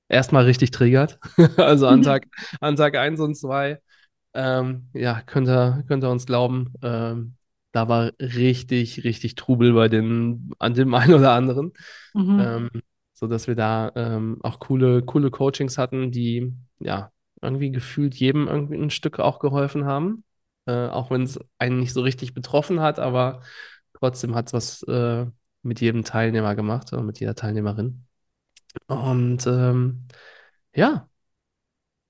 erstmal 0.08 0.46
richtig 0.46 0.72
triggert. 0.72 1.20
Also 1.58 1.88
an 1.88 2.02
Tag, 2.02 2.28
an 2.60 2.76
Tag 2.76 2.96
1 2.96 3.20
und 3.20 3.36
2 3.36 3.80
ähm, 4.34 4.88
ja, 4.94 5.22
könnt 5.22 5.48
ihr, 5.48 5.84
könnt 5.88 6.04
ihr 6.04 6.10
uns 6.10 6.26
glauben, 6.26 6.74
ähm, 6.82 7.36
da 7.72 7.88
war 7.88 8.12
richtig, 8.20 9.04
richtig 9.04 9.36
Trubel 9.36 9.74
bei 9.74 9.88
den, 9.88 10.52
an 10.60 10.74
dem 10.74 10.94
einen 10.94 11.14
oder 11.14 11.34
anderen. 11.34 11.74
Mhm. 12.14 12.40
Ähm, 12.40 12.70
so 13.14 13.28
dass 13.28 13.48
wir 13.48 13.56
da 13.56 13.92
ähm, 13.96 14.40
auch 14.42 14.60
coole, 14.60 15.04
coole 15.04 15.30
Coachings 15.30 15.78
hatten, 15.78 16.12
die 16.12 16.54
ja 16.80 17.12
irgendwie 17.42 17.72
gefühlt 17.72 18.16
jedem 18.16 18.48
irgendwie 18.48 18.76
ein 18.76 18.90
Stück 18.90 19.20
auch 19.20 19.40
geholfen 19.40 19.86
haben. 19.86 20.24
Äh, 20.66 20.88
auch 20.88 21.10
wenn 21.12 21.24
es 21.24 21.40
einen 21.58 21.80
nicht 21.80 21.94
so 21.94 22.02
richtig 22.02 22.34
betroffen 22.34 22.82
hat, 22.82 23.00
aber 23.00 23.42
trotzdem 23.94 24.36
hat 24.36 24.48
es 24.48 24.54
was 24.54 24.84
äh, 24.84 25.26
mit 25.64 25.82
jedem 25.82 26.04
Teilnehmer 26.04 26.56
gemacht 26.56 26.94
oder 26.94 27.04
mit 27.04 27.20
jeder 27.20 27.36
Teilnehmerin. 27.36 28.06
Und 28.88 29.46
ähm, 29.48 30.08
ja, 30.76 31.10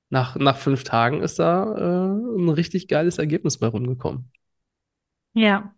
nach, 0.10 0.36
nach 0.36 0.58
fünf 0.58 0.84
Tagen 0.84 1.22
ist 1.22 1.40
da 1.40 1.64
äh, 1.76 2.40
ein 2.40 2.50
richtig 2.50 2.88
geiles 2.88 3.18
Ergebnis 3.18 3.58
bei 3.58 3.68
rumgekommen. 3.68 4.32
Ja. 5.34 5.74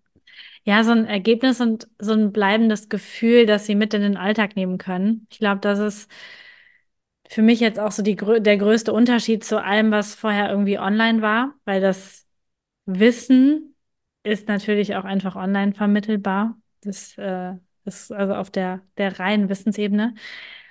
Ja, 0.66 0.84
so 0.84 0.92
ein 0.92 1.06
Ergebnis 1.06 1.62
und 1.62 1.88
so 2.00 2.14
ein 2.14 2.32
bleibendes 2.32 2.90
Gefühl, 2.90 3.46
dass 3.46 3.66
sie 3.66 3.76
mit 3.76 3.94
in 3.94 4.02
den 4.02 4.18
Alltag 4.18 4.56
nehmen 4.56 4.78
können. 4.78 5.28
Ich 5.30 5.40
glaube, 5.40 5.60
das 5.62 5.80
ist 5.80 6.12
für 7.28 7.42
mich 7.42 7.60
jetzt 7.60 7.80
auch 7.80 7.92
so 7.92 8.04
die, 8.04 8.16
der 8.16 8.58
größte 8.58 8.94
Unterschied 8.94 9.44
zu 9.44 9.64
allem, 9.64 9.92
was 9.92 10.16
vorher 10.16 10.50
irgendwie 10.50 10.80
online 10.80 11.22
war, 11.22 11.56
weil 11.66 11.82
das 11.82 12.26
Wissen 12.86 13.76
ist 14.24 14.48
natürlich 14.48 14.96
auch 14.96 15.06
einfach 15.06 15.36
online 15.36 15.74
vermittelbar. 15.74 16.58
Das 16.82 17.18
äh, 17.18 17.54
ist 17.86 18.12
also 18.12 18.36
auf 18.36 18.52
der, 18.52 18.82
der 18.98 19.20
reinen 19.20 19.50
Wissensebene. 19.50 20.16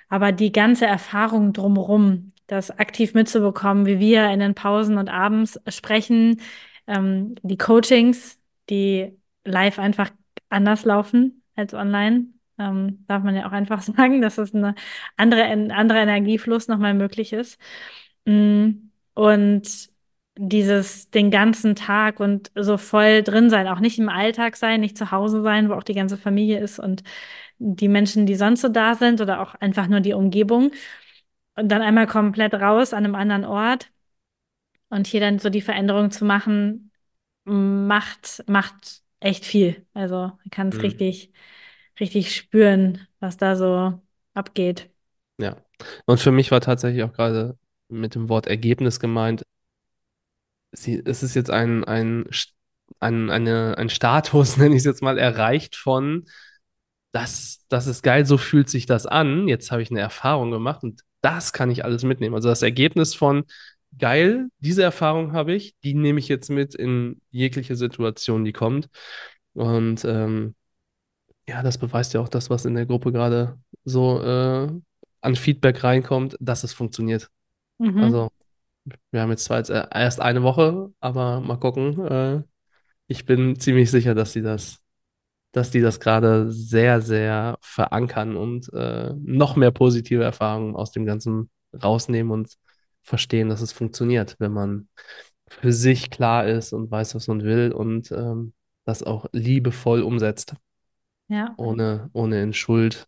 Aber 0.09 0.31
die 0.31 0.51
ganze 0.51 0.85
Erfahrung 0.85 1.53
drumherum, 1.53 2.31
das 2.47 2.71
aktiv 2.71 3.13
mitzubekommen, 3.13 3.85
wie 3.85 3.99
wir 3.99 4.29
in 4.29 4.39
den 4.39 4.55
Pausen 4.55 4.97
und 4.97 5.09
abends 5.09 5.59
sprechen, 5.67 6.41
ähm, 6.87 7.35
die 7.41 7.57
Coachings, 7.57 8.39
die 8.69 9.17
live 9.43 9.79
einfach 9.79 10.11
anders 10.49 10.85
laufen 10.85 11.43
als 11.55 11.73
online, 11.73 12.27
ähm, 12.59 13.03
darf 13.07 13.23
man 13.23 13.35
ja 13.35 13.47
auch 13.47 13.51
einfach 13.51 13.81
sagen, 13.83 14.21
dass 14.21 14.37
es 14.37 14.53
eine 14.53 14.75
andere, 15.17 15.43
ein 15.43 15.71
anderer 15.71 16.01
Energiefluss 16.01 16.67
nochmal 16.67 16.93
möglich 16.93 17.33
ist. 17.33 17.59
Mm, 18.25 18.89
Und 19.13 19.89
dieses 20.35 21.11
den 21.11 21.29
ganzen 21.29 21.75
Tag 21.75 22.19
und 22.19 22.51
so 22.55 22.77
voll 22.77 23.21
drin 23.23 23.49
sein, 23.51 23.67
auch 23.67 23.79
nicht 23.79 23.99
im 23.99 24.09
Alltag 24.09 24.55
sein, 24.55 24.81
nicht 24.81 24.97
zu 24.97 25.11
Hause 25.11 25.43
sein, 25.43 25.69
wo 25.69 25.73
auch 25.73 25.83
die 25.83 25.93
ganze 25.93 26.17
Familie 26.17 26.59
ist 26.59 26.79
und 26.79 27.03
die 27.59 27.87
Menschen, 27.87 28.25
die 28.25 28.35
sonst 28.35 28.61
so 28.61 28.69
da 28.69 28.95
sind 28.95 29.21
oder 29.21 29.41
auch 29.41 29.55
einfach 29.55 29.87
nur 29.87 29.99
die 30.01 30.13
Umgebung 30.13 30.71
und 31.55 31.69
dann 31.71 31.81
einmal 31.83 32.07
komplett 32.07 32.53
raus 32.55 32.93
an 32.93 33.05
einem 33.05 33.15
anderen 33.15 33.45
Ort 33.45 33.91
und 34.89 35.07
hier 35.07 35.19
dann 35.19 35.39
so 35.39 35.49
die 35.49 35.61
Veränderung 35.61 36.11
zu 36.11 36.25
machen, 36.25 36.91
macht, 37.45 38.43
macht 38.47 39.01
echt 39.19 39.45
viel. 39.45 39.85
Also 39.93 40.15
man 40.17 40.49
kann 40.51 40.69
es 40.69 40.77
Mhm. 40.77 40.83
richtig, 40.83 41.31
richtig 41.99 42.35
spüren, 42.35 43.07
was 43.19 43.37
da 43.37 43.55
so 43.55 43.99
abgeht. 44.33 44.89
Ja. 45.39 45.57
Und 46.05 46.19
für 46.19 46.31
mich 46.31 46.51
war 46.51 46.61
tatsächlich 46.61 47.03
auch 47.03 47.13
gerade 47.13 47.57
mit 47.89 48.15
dem 48.15 48.29
Wort 48.29 48.47
Ergebnis 48.47 48.99
gemeint, 48.99 49.43
sie, 50.71 51.01
es 51.05 51.23
ist 51.23 51.35
jetzt 51.35 51.49
ein, 51.51 51.83
ein 51.83 52.25
ein, 52.99 53.29
eine, 53.29 53.77
ein 53.77 53.89
Status, 53.89 54.57
nenne 54.57 54.75
ich 54.75 54.79
es 54.79 54.85
jetzt 54.85 55.01
mal, 55.01 55.17
erreicht 55.17 55.75
von, 55.75 56.25
das, 57.11 57.65
das 57.69 57.87
ist 57.87 58.01
geil, 58.01 58.25
so 58.25 58.37
fühlt 58.37 58.69
sich 58.69 58.85
das 58.85 59.05
an. 59.05 59.47
Jetzt 59.47 59.71
habe 59.71 59.81
ich 59.81 59.91
eine 59.91 59.99
Erfahrung 59.99 60.51
gemacht 60.51 60.83
und 60.83 61.01
das 61.21 61.53
kann 61.53 61.69
ich 61.69 61.85
alles 61.85 62.03
mitnehmen. 62.03 62.35
Also 62.35 62.49
das 62.49 62.63
Ergebnis 62.63 63.13
von, 63.13 63.45
geil, 63.99 64.47
diese 64.59 64.81
Erfahrung 64.83 65.33
habe 65.33 65.53
ich, 65.53 65.75
die 65.83 65.93
nehme 65.93 66.19
ich 66.19 66.27
jetzt 66.27 66.49
mit 66.49 66.73
in 66.73 67.21
jegliche 67.29 67.75
Situation, 67.75 68.43
die 68.43 68.53
kommt. 68.53 68.89
Und 69.53 70.03
ähm, 70.05 70.55
ja, 71.47 71.61
das 71.61 71.77
beweist 71.77 72.13
ja 72.13 72.21
auch 72.21 72.29
das, 72.29 72.49
was 72.49 72.65
in 72.65 72.75
der 72.75 72.85
Gruppe 72.85 73.11
gerade 73.11 73.57
so 73.83 74.21
äh, 74.21 74.69
an 75.21 75.35
Feedback 75.35 75.83
reinkommt, 75.83 76.37
dass 76.39 76.63
es 76.63 76.73
funktioniert. 76.73 77.29
Mhm. 77.79 78.03
Also 78.03 78.29
wir 79.11 79.21
haben 79.21 79.31
jetzt 79.31 79.45
zwar 79.45 79.57
jetzt 79.57 79.69
äh, 79.69 79.85
erst 79.93 80.19
eine 80.19 80.43
Woche, 80.43 80.91
aber 80.99 81.41
mal 81.41 81.57
gucken. 81.57 82.05
Äh, 82.05 82.43
ich 83.07 83.25
bin 83.25 83.59
ziemlich 83.59 83.91
sicher, 83.91 84.15
dass 84.15 84.33
sie 84.33 84.41
das, 84.41 84.79
dass 85.51 85.71
die 85.71 85.81
das 85.81 85.99
gerade 85.99 86.51
sehr, 86.51 87.01
sehr 87.01 87.57
verankern 87.61 88.35
und 88.35 88.71
äh, 88.73 89.13
noch 89.17 89.55
mehr 89.55 89.71
positive 89.71 90.23
Erfahrungen 90.23 90.75
aus 90.75 90.91
dem 90.91 91.05
Ganzen 91.05 91.49
rausnehmen 91.81 92.31
und 92.31 92.55
verstehen, 93.03 93.49
dass 93.49 93.61
es 93.61 93.71
funktioniert, 93.71 94.35
wenn 94.39 94.53
man 94.53 94.87
für 95.47 95.73
sich 95.73 96.09
klar 96.09 96.47
ist 96.47 96.73
und 96.73 96.89
weiß, 96.89 97.15
was 97.15 97.27
man 97.27 97.43
will 97.43 97.71
und 97.71 98.11
ähm, 98.11 98.53
das 98.85 99.03
auch 99.03 99.27
liebevoll 99.31 100.01
umsetzt, 100.01 100.55
Ja, 101.33 101.53
ohne, 101.57 102.09
ohne 102.13 102.41
in 102.41 102.53
Schuld 102.53 103.07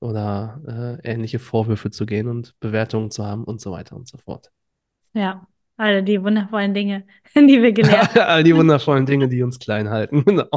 oder 0.00 0.60
äh, 1.02 1.10
ähnliche 1.10 1.38
Vorwürfe 1.38 1.90
zu 1.90 2.06
gehen 2.06 2.28
und 2.28 2.58
Bewertungen 2.60 3.10
zu 3.10 3.24
haben 3.24 3.44
und 3.44 3.60
so 3.60 3.70
weiter 3.72 3.96
und 3.96 4.08
so 4.08 4.18
fort. 4.18 4.50
ja. 5.14 5.46
Alle 5.78 6.02
die 6.02 6.22
wundervollen 6.22 6.74
Dinge, 6.74 7.06
die 7.34 7.62
wir 7.62 7.72
gelernt 7.72 8.16
All 8.20 8.44
die 8.44 8.54
wundervollen 8.54 9.06
Dinge, 9.06 9.28
die 9.28 9.42
uns 9.42 9.58
klein 9.58 9.88
halten. 9.88 10.22
Genau. 10.24 10.48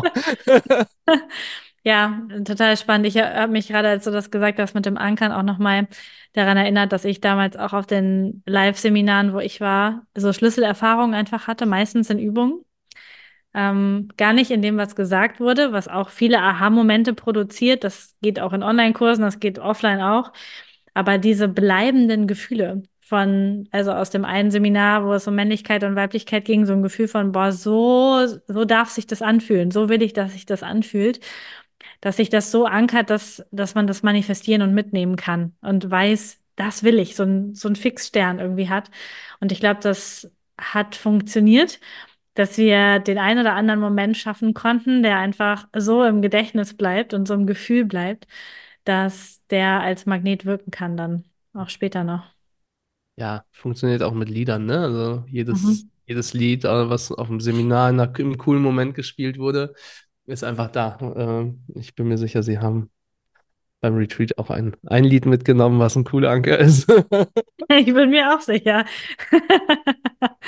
Ja, 1.84 2.20
total 2.44 2.76
spannend. 2.78 3.06
Ich 3.08 3.18
habe 3.18 3.52
mich 3.52 3.68
gerade, 3.68 3.90
als 3.90 4.06
du 4.06 4.12
das 4.12 4.32
gesagt 4.32 4.60
hast 4.60 4.74
mit 4.74 4.86
dem 4.86 4.98
Ankern, 4.98 5.32
auch 5.32 5.44
nochmal 5.44 5.88
daran 6.34 6.58
erinnert, 6.58 6.92
dass 6.92 7.06
ich 7.06 7.22
damals 7.22 7.56
auch 7.58 7.74
auf 7.74 7.86
den 7.86 8.42
Live-Seminaren, 8.48 9.34
wo 9.34 9.40
ich 9.40 9.62
war, 9.62 10.06
so 10.16 10.34
Schlüsselerfahrungen 10.34 11.14
einfach 11.14 11.48
hatte, 11.48 11.66
meistens 11.68 12.10
in 12.10 12.18
Übungen. 12.20 12.66
Ähm, 13.56 14.10
gar 14.18 14.34
nicht 14.34 14.52
in 14.52 14.62
dem, 14.62 14.78
was 14.78 14.96
gesagt 14.96 15.40
wurde, 15.40 15.72
was 15.72 15.88
auch 15.88 16.10
viele 16.10 16.40
Aha-Momente 16.42 17.14
produziert. 17.14 17.84
Das 17.84 18.16
geht 18.22 18.40
auch 18.40 18.54
in 18.54 18.64
Online-Kursen, 18.64 19.24
das 19.24 19.40
geht 19.40 19.60
offline 19.60 20.02
auch. 20.02 20.34
Aber 20.94 21.18
diese 21.18 21.48
bleibenden 21.48 22.28
Gefühle 22.28 22.84
von, 23.02 23.68
also 23.72 23.92
aus 23.94 24.10
dem 24.10 24.26
einen 24.26 24.52
Seminar, 24.52 25.06
wo 25.06 25.14
es 25.14 25.28
um 25.28 25.36
Männlichkeit 25.36 25.84
und 25.84 25.96
Weiblichkeit 25.96 26.46
ging, 26.46 26.66
so 26.66 26.74
ein 26.74 26.84
Gefühl 26.84 27.08
von, 27.08 27.32
boah, 27.32 27.52
so, 27.52 28.26
so 28.48 28.66
darf 28.66 28.90
sich 28.90 29.08
das 29.08 29.22
anfühlen, 29.22 29.72
so 29.72 29.90
will 29.90 30.02
ich, 30.02 30.14
dass 30.14 30.34
sich 30.34 30.46
das 30.46 30.64
anfühlt 30.64 31.20
dass 32.02 32.18
sich 32.18 32.30
das 32.30 32.52
so 32.52 32.66
ankert, 32.66 33.10
dass, 33.10 33.46
dass 33.52 33.76
man 33.76 33.88
das 33.88 34.04
manifestieren 34.04 34.62
und 34.62 34.74
mitnehmen 34.74 35.16
kann 35.16 35.56
und 35.62 35.90
weiß, 35.90 36.40
das 36.56 36.84
will 36.84 37.00
ich, 37.00 37.16
so 37.16 37.24
ein, 37.24 37.56
so 37.56 37.68
ein 37.68 37.76
Fixstern 37.76 38.40
irgendwie 38.40 38.70
hat. 38.70 38.90
Und 39.40 39.52
ich 39.52 39.60
glaube, 39.60 39.80
das 39.82 40.32
hat 40.58 40.96
funktioniert, 40.96 41.80
dass 42.36 42.58
wir 42.58 43.00
den 43.00 43.18
einen 43.18 43.42
oder 43.42 43.56
anderen 43.56 43.80
Moment 43.82 44.18
schaffen 44.18 44.54
konnten, 44.54 45.04
der 45.04 45.18
einfach 45.20 45.68
so 45.76 46.04
im 46.04 46.22
Gedächtnis 46.22 46.76
bleibt 46.76 47.14
und 47.14 47.28
so 47.28 47.34
im 47.36 47.48
Gefühl 47.48 47.86
bleibt, 47.86 48.28
dass 48.86 49.46
der 49.50 49.82
als 49.82 50.06
Magnet 50.06 50.46
wirken 50.46 50.72
kann 50.72 50.98
dann 50.98 51.26
auch 51.54 51.70
später 51.70 52.04
noch. 52.04 52.26
Ja, 53.18 53.46
funktioniert 53.52 54.04
auch 54.04 54.14
mit 54.14 54.30
Liedern, 54.30 54.66
ne? 54.66 54.80
Also 54.80 55.24
jedes, 55.30 55.86
Mhm. 55.86 55.90
jedes 56.06 56.34
Lied, 56.34 56.66
äh, 56.66 56.90
was 56.90 57.12
auf 57.12 57.28
dem 57.28 57.40
Seminar 57.40 57.90
in 57.90 58.00
einer, 58.00 58.20
im 58.20 58.38
coolen 58.38 58.62
Moment 58.62 58.94
gespielt 58.96 59.38
wurde, 59.38 59.74
ist 60.26 60.44
einfach 60.44 60.70
da. 60.72 60.98
Ähm, 61.16 61.64
ich 61.76 61.96
bin 61.96 62.08
mir 62.10 62.18
sicher, 62.18 62.44
Sie 62.44 62.60
haben 62.60 62.90
beim 63.82 63.96
Retreat 63.96 64.38
auch 64.40 64.50
ein, 64.52 64.76
ein 64.88 65.04
Lied 65.06 65.26
mitgenommen, 65.28 65.80
was 65.80 65.96
ein 65.98 66.06
cooler 66.06 66.32
Anker 66.32 66.60
ist. 66.60 66.88
Ich 67.70 67.86
bin 67.94 68.10
mir 68.10 68.34
auch 68.36 68.42
sicher. 68.42 68.86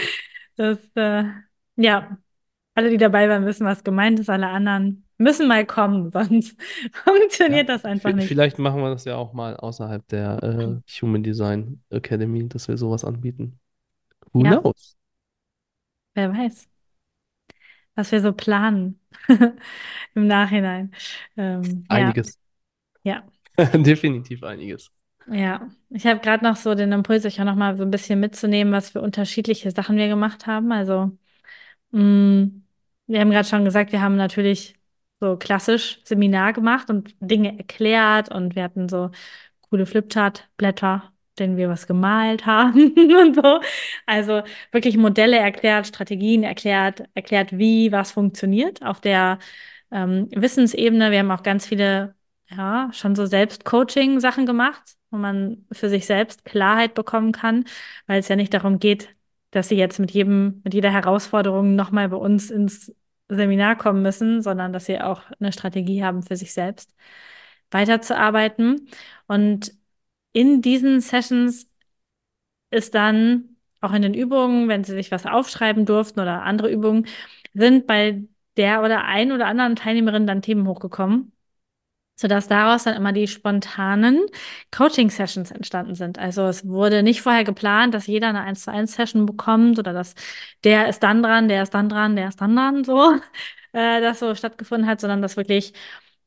Das, 0.58 0.80
äh, 0.96 1.24
ja. 1.78 2.18
Alle, 2.76 2.90
die 2.92 2.98
dabei 2.98 3.30
waren, 3.30 3.46
wissen, 3.46 3.66
was 3.68 3.84
gemeint 3.84 4.20
ist. 4.20 4.30
Alle 4.30 4.48
anderen 4.50 5.06
müssen 5.18 5.48
mal 5.48 5.66
kommen, 5.66 6.12
sonst 6.14 6.58
Ja, 7.46 7.62
funktioniert 7.62 7.70
das 7.70 7.86
einfach 7.86 8.14
nicht. 8.14 8.38
vielleicht 8.40 8.60
machen 8.60 8.82
wir 8.82 8.90
das 8.90 9.06
ja 9.06 9.16
auch 9.16 9.34
mal 9.34 9.56
außerhalb 9.58 10.06
der 10.10 10.44
äh, 10.44 11.02
Human 11.02 11.24
Design 11.24 11.84
Academy, 11.90 12.48
dass 12.50 12.68
wir 12.68 12.78
sowas 12.78 13.06
anbieten. 13.06 13.60
Who 14.34 14.44
Ja, 14.44 14.62
knows? 14.62 14.98
wer 16.16 16.32
weiß, 16.34 16.68
was 17.96 18.12
wir 18.12 18.22
so 18.22 18.34
planen 18.34 19.00
im 20.16 20.28
Nachhinein. 20.28 20.94
Ähm, 21.38 21.86
ja, 21.90 22.16
Einiges. 22.16 22.38
ja, 23.04 23.26
Definitiv 23.86 24.44
einiges. 24.44 24.92
ja. 25.28 25.70
Ich 25.90 26.06
habe 26.06 26.20
gerade 26.20 26.44
noch 26.44 26.56
so 26.56 26.76
den 26.76 26.92
Impuls, 26.92 27.26
euch 27.26 27.40
auch 27.40 27.46
noch 27.46 27.56
mal 27.56 27.78
so 27.78 27.84
ein 27.84 27.92
bisschen 27.92 28.20
mitzunehmen, 28.20 28.74
was 28.74 28.90
für 28.90 29.02
unterschiedliche 29.02 29.72
Sachen 29.72 29.98
wir 29.98 30.08
gemacht 30.08 30.48
haben. 30.48 30.72
Also 30.72 31.18
Mm, 31.92 32.64
Wir 33.08 33.20
haben 33.22 33.32
gerade 33.32 33.48
schon 33.48 33.66
gesagt, 33.66 33.92
wir 33.92 34.02
haben 34.02 34.16
natürlich 34.18 34.76
so 35.20 35.38
klassisch 35.38 36.00
Seminar 36.04 36.54
gemacht 36.54 36.90
und 36.90 37.16
Dinge 37.20 37.58
erklärt 37.58 38.30
und 38.34 38.56
wir 38.56 38.64
hatten 38.64 38.90
so 38.90 39.10
coole 39.70 39.86
Flipchart-Blätter, 39.86 41.12
denen 41.40 41.58
wir 41.58 41.70
was 41.70 41.88
gemalt 41.88 42.46
haben 42.46 42.94
und 42.98 43.36
so. 43.36 43.62
Also 44.06 44.44
wirklich 44.72 44.98
Modelle 44.98 45.38
erklärt, 45.38 45.88
Strategien 45.88 46.44
erklärt, 46.44 47.04
erklärt, 47.16 47.58
wie 47.58 47.92
was 47.92 48.12
funktioniert 48.12 48.84
auf 48.84 49.02
der 49.02 49.40
ähm, 49.92 50.30
Wissensebene. 50.36 51.12
Wir 51.12 51.20
haben 51.20 51.32
auch 51.32 51.44
ganz 51.44 51.66
viele, 51.68 52.16
ja, 52.50 52.90
schon 52.94 53.16
so 53.16 53.26
Selbst-Coaching-Sachen 53.26 54.46
gemacht, 54.46 54.96
wo 55.12 55.18
man 55.18 55.66
für 55.72 55.90
sich 55.90 56.06
selbst 56.06 56.46
Klarheit 56.46 56.94
bekommen 56.96 57.32
kann, 57.34 57.66
weil 58.08 58.20
es 58.20 58.28
ja 58.30 58.36
nicht 58.36 58.54
darum 58.54 58.80
geht, 58.80 59.16
dass 59.52 59.70
sie 59.70 59.76
jetzt 59.76 60.00
mit 60.00 60.12
jedem, 60.12 60.62
mit 60.64 60.74
jeder 60.74 60.92
Herausforderung 60.92 61.76
nochmal 61.76 62.10
bei 62.10 62.18
uns 62.18 62.52
ins 62.52 62.94
Seminar 63.30 63.78
kommen 63.78 64.02
müssen, 64.02 64.42
sondern 64.42 64.74
dass 64.74 64.86
sie 64.86 65.02
auch 65.02 65.24
eine 65.40 65.52
Strategie 65.52 66.04
haben 66.04 66.24
für 66.24 66.36
sich 66.36 66.54
selbst 66.54 66.94
weiterzuarbeiten. 67.72 68.90
Und 69.28 69.74
in 70.34 70.62
diesen 70.62 71.02
Sessions 71.02 71.70
ist 72.72 72.96
dann 72.96 73.58
auch 73.82 73.94
in 73.94 74.02
den 74.02 74.14
Übungen, 74.14 74.68
wenn 74.68 74.84
sie 74.84 74.94
sich 74.94 75.12
was 75.12 75.26
aufschreiben 75.26 75.86
durften 75.86 76.20
oder 76.20 76.44
andere 76.44 76.72
Übungen, 76.72 77.08
sind 77.54 77.88
bei 77.88 78.24
der 78.58 78.82
oder 78.84 79.06
ein 79.06 79.32
oder 79.32 79.48
anderen 79.48 79.76
Teilnehmerin 79.76 80.28
dann 80.28 80.42
Themen 80.42 80.68
hochgekommen 80.68 81.32
sodass 82.18 82.50
daraus 82.50 82.84
dann 82.86 82.96
immer 82.96 83.14
die 83.14 83.28
spontanen 83.30 84.26
Coaching-Sessions 84.76 85.52
entstanden 85.52 85.96
sind. 85.96 86.20
Also 86.20 86.48
es 86.48 86.68
wurde 86.68 87.04
nicht 87.04 87.22
vorher 87.22 87.46
geplant, 87.46 87.94
dass 87.94 88.08
jeder 88.08 88.30
eine 88.30 88.42
1 88.42 88.64
zu 88.64 88.72
1 88.72 88.94
Session 88.94 89.26
bekommt 89.28 89.80
oder 89.80 89.94
dass 89.94 90.16
der 90.66 90.90
ist 90.90 91.04
dann 91.04 91.24
dran, 91.24 91.48
der 91.50 91.64
ist 91.64 91.74
dann 91.74 91.90
dran, 91.90 92.16
der 92.18 92.30
ist 92.30 92.42
dann 92.42 92.56
dran, 92.56 92.84
so, 92.84 93.14
äh, 93.74 94.02
das 94.02 94.20
so 94.20 94.36
stattgefunden 94.36 94.88
hat, 94.90 95.00
sondern 95.02 95.22
dass 95.22 95.38
wirklich, 95.38 95.74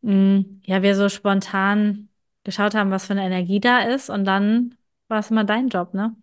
mh, 0.02 0.44
ja, 0.64 0.82
wir 0.82 0.94
so 0.96 1.08
spontan 1.08 2.08
geschaut 2.44 2.74
haben, 2.74 2.90
was 2.92 3.06
für 3.06 3.12
eine 3.14 3.24
Energie 3.26 3.60
da 3.60 3.80
ist 3.82 4.10
und 4.10 4.24
dann 4.24 4.76
war 5.08 5.20
es 5.20 5.30
immer 5.30 5.44
dein 5.44 5.68
Job, 5.68 5.94
ne? 5.94 6.16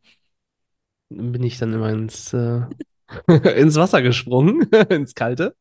Bin 1.10 1.44
ich 1.44 1.58
dann 1.58 1.74
immer 1.74 1.90
ins, 1.90 2.34
äh, 2.34 2.62
ins 3.58 3.76
Wasser 3.76 4.02
gesprungen, 4.02 4.64
ins 4.90 5.16
Kalte, 5.16 5.56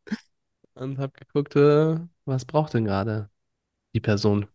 und 0.75 0.99
habe 0.99 1.13
geguckt, 1.19 1.57
äh, 1.57 1.99
was 2.27 2.45
braucht 2.47 2.75
denn 2.75 2.85
gerade 2.85 3.31
die 3.97 4.01
Person? 4.01 4.47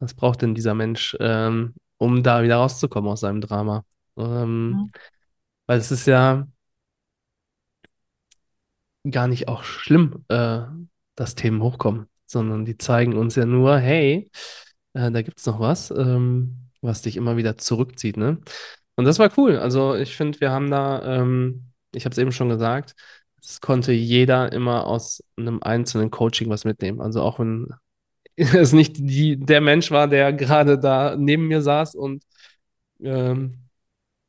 Was 0.00 0.14
braucht 0.14 0.42
denn 0.42 0.54
dieser 0.54 0.74
Mensch, 0.74 1.16
ähm, 1.20 1.74
um 1.98 2.22
da 2.22 2.42
wieder 2.42 2.56
rauszukommen 2.56 3.10
aus 3.10 3.20
seinem 3.20 3.40
Drama? 3.40 3.84
Ähm, 4.16 4.70
Mhm. 4.70 4.92
weil 5.66 5.78
es 5.78 5.90
ist 5.92 6.06
ja 6.06 6.46
gar 9.10 9.28
nicht 9.28 9.48
auch 9.48 9.64
schlimm, 9.64 10.24
äh, 10.28 10.60
dass 11.16 11.34
Themen 11.34 11.62
hochkommen, 11.62 12.06
sondern 12.26 12.64
die 12.64 12.78
zeigen 12.78 13.16
uns 13.16 13.34
ja 13.36 13.46
nur, 13.46 13.78
hey, 13.78 14.30
äh, 14.94 15.10
da 15.10 15.22
gibt's 15.22 15.46
noch 15.46 15.60
was, 15.60 15.90
ähm, 15.90 16.70
was 16.80 17.02
dich 17.02 17.16
immer 17.16 17.36
wieder 17.36 17.56
zurückzieht, 17.58 18.16
ne? 18.16 18.40
Und 18.96 19.04
das 19.06 19.18
war 19.18 19.30
cool. 19.38 19.58
Also 19.58 19.94
ich 19.94 20.16
finde, 20.16 20.40
wir 20.40 20.50
haben 20.50 20.70
da, 20.70 21.02
ähm, 21.20 21.72
ich 21.94 22.04
habe 22.04 22.12
es 22.12 22.18
eben 22.18 22.32
schon 22.32 22.48
gesagt, 22.48 22.94
es 23.42 23.60
konnte 23.60 23.92
jeder 23.92 24.52
immer 24.52 24.86
aus 24.86 25.22
einem 25.36 25.60
einzelnen 25.62 26.10
Coaching 26.10 26.48
was 26.50 26.64
mitnehmen. 26.64 27.00
Also 27.00 27.22
auch 27.22 27.38
wenn 27.38 27.72
es 28.36 28.72
nicht 28.72 28.96
die, 28.98 29.36
der 29.38 29.60
Mensch 29.60 29.90
war, 29.90 30.08
der 30.08 30.32
gerade 30.32 30.78
da 30.78 31.16
neben 31.16 31.46
mir 31.48 31.62
saß 31.62 31.94
und 31.94 32.24
ähm, 33.00 33.58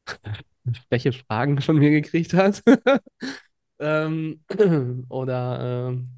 welche 0.89 1.13
Fragen 1.13 1.61
von 1.61 1.77
mir 1.77 1.91
gekriegt 1.91 2.33
hat. 2.33 2.63
ähm, 3.79 4.43
oder 5.09 5.89
ähm, 5.89 6.09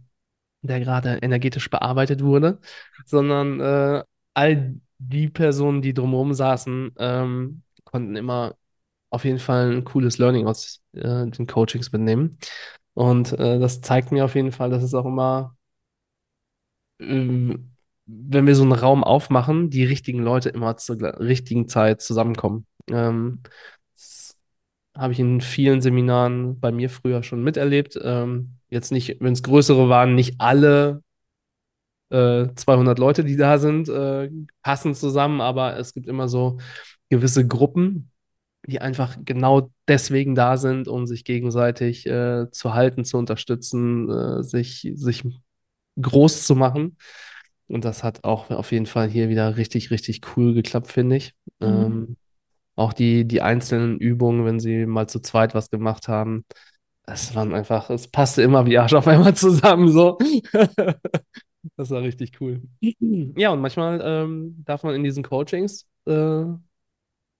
der 0.62 0.80
gerade 0.80 1.19
energetisch 1.21 1.69
bearbeitet 1.69 2.24
wurde, 2.24 2.60
sondern 3.06 3.60
äh, 3.60 4.04
all 4.34 4.76
die 5.00 5.30
Personen, 5.30 5.82
die 5.82 5.93
drumherum 5.93 6.34
saßen, 6.34 6.93
ähm, 6.98 7.63
konnten 7.84 8.15
immer 8.15 8.56
auf 9.12 9.26
jeden 9.26 9.39
Fall 9.39 9.71
ein 9.74 9.86
cooles 9.86 10.17
Learning 10.19 10.48
aus 10.48 10.82
äh, 10.93 11.28
den 11.28 11.48
Coachings 11.48 11.91
mitnehmen. 11.91 12.38
Und 12.93 13.34
äh, 13.34 13.60
das 13.60 13.82
zeigt 13.82 14.12
mir 14.12 14.26
auf 14.26 14.36
jeden 14.36 14.52
Fall, 14.52 14.69
dass 14.69 14.84
es 14.84 14.93
auch 14.93 15.06
immer, 15.06 15.56
ähm, 17.00 17.74
wenn 18.05 18.47
wir 18.47 18.55
so 18.55 18.63
einen 18.63 18.71
Raum 18.71 19.03
aufmachen, 19.03 19.69
die 19.69 19.83
richtigen 19.83 20.19
Leute 20.19 20.49
immer 20.49 20.77
zur 20.77 20.97
richtigen 21.19 21.67
Zeit 21.67 22.01
zusammenkommen. 22.01 22.65
Ähm, 22.89 23.41
das 23.95 24.37
habe 24.95 25.13
ich 25.13 25.19
in 25.19 25.41
vielen 25.41 25.81
Seminaren 25.81 26.59
bei 26.59 26.71
mir 26.71 26.89
früher 26.89 27.23
schon 27.23 27.43
miterlebt. 27.43 27.99
Ähm, 28.01 28.57
jetzt 28.69 28.91
nicht, 28.91 29.17
wenn 29.21 29.33
es 29.33 29.43
größere 29.43 29.89
waren, 29.89 30.15
nicht 30.15 30.35
alle 30.39 31.03
äh, 32.09 32.47
200 32.55 32.99
Leute, 32.99 33.23
die 33.23 33.37
da 33.37 33.57
sind, 33.57 33.89
äh, 33.89 34.29
passen 34.61 34.95
zusammen, 34.95 35.41
aber 35.41 35.77
es 35.77 35.93
gibt 35.93 36.07
immer 36.07 36.27
so 36.27 36.59
gewisse 37.09 37.47
Gruppen, 37.47 38.11
die 38.67 38.81
einfach 38.81 39.17
genau 39.23 39.71
deswegen 39.87 40.35
da 40.35 40.57
sind, 40.57 40.87
um 40.87 41.05
sich 41.07 41.23
gegenseitig 41.23 42.05
äh, 42.07 42.49
zu 42.51 42.73
halten, 42.73 43.05
zu 43.05 43.17
unterstützen, 43.17 44.09
äh, 44.09 44.43
sich, 44.43 44.91
sich 44.95 45.23
groß 45.99 46.45
zu 46.45 46.55
machen. 46.55 46.97
Und 47.67 47.86
das 47.86 48.04
hat 48.04 48.23
auch 48.23 48.49
auf 48.51 48.71
jeden 48.71 48.86
Fall 48.86 49.10
hier 49.10 49.30
wieder 49.30 49.58
richtig, 49.58 49.91
richtig 49.91 50.21
cool 50.36 50.54
geklappt, 50.54 50.91
finde 50.91 51.15
ich. 51.17 51.34
Mhm. 51.60 51.67
Ähm, 51.67 52.17
auch 52.75 52.93
die, 52.93 53.25
die 53.25 53.41
einzelnen 53.41 53.97
Übungen, 53.99 54.45
wenn 54.45 54.60
sie 54.60 54.86
mal 54.86 55.08
zu 55.08 55.19
zweit 55.19 55.56
was 55.56 55.69
gemacht 55.69 56.08
haben, 56.08 56.45
es 57.08 57.36
waren 57.36 57.54
einfach, 57.54 57.89
es 57.89 58.08
passte 58.08 58.41
immer 58.41 58.65
wie 58.65 58.78
Arsch 58.78 58.93
auf 58.93 59.08
einmal 59.08 59.34
zusammen, 59.36 59.89
so. 59.89 60.17
Das 61.78 61.89
war 61.89 62.04
richtig 62.04 62.39
cool. 62.39 62.62
Ja, 62.99 63.49
und 63.49 63.60
manchmal 63.60 63.99
ähm, 64.04 64.63
darf 64.65 64.84
man 64.84 64.93
in 64.93 65.04
diesen 65.04 65.23
Coachings 65.23 65.88
äh, 66.06 66.43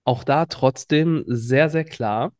auch 0.04 0.24
da 0.24 0.48
trotzdem 0.48 1.24
sehr, 1.28 1.70
sehr 1.70 1.84
klar 1.86 2.34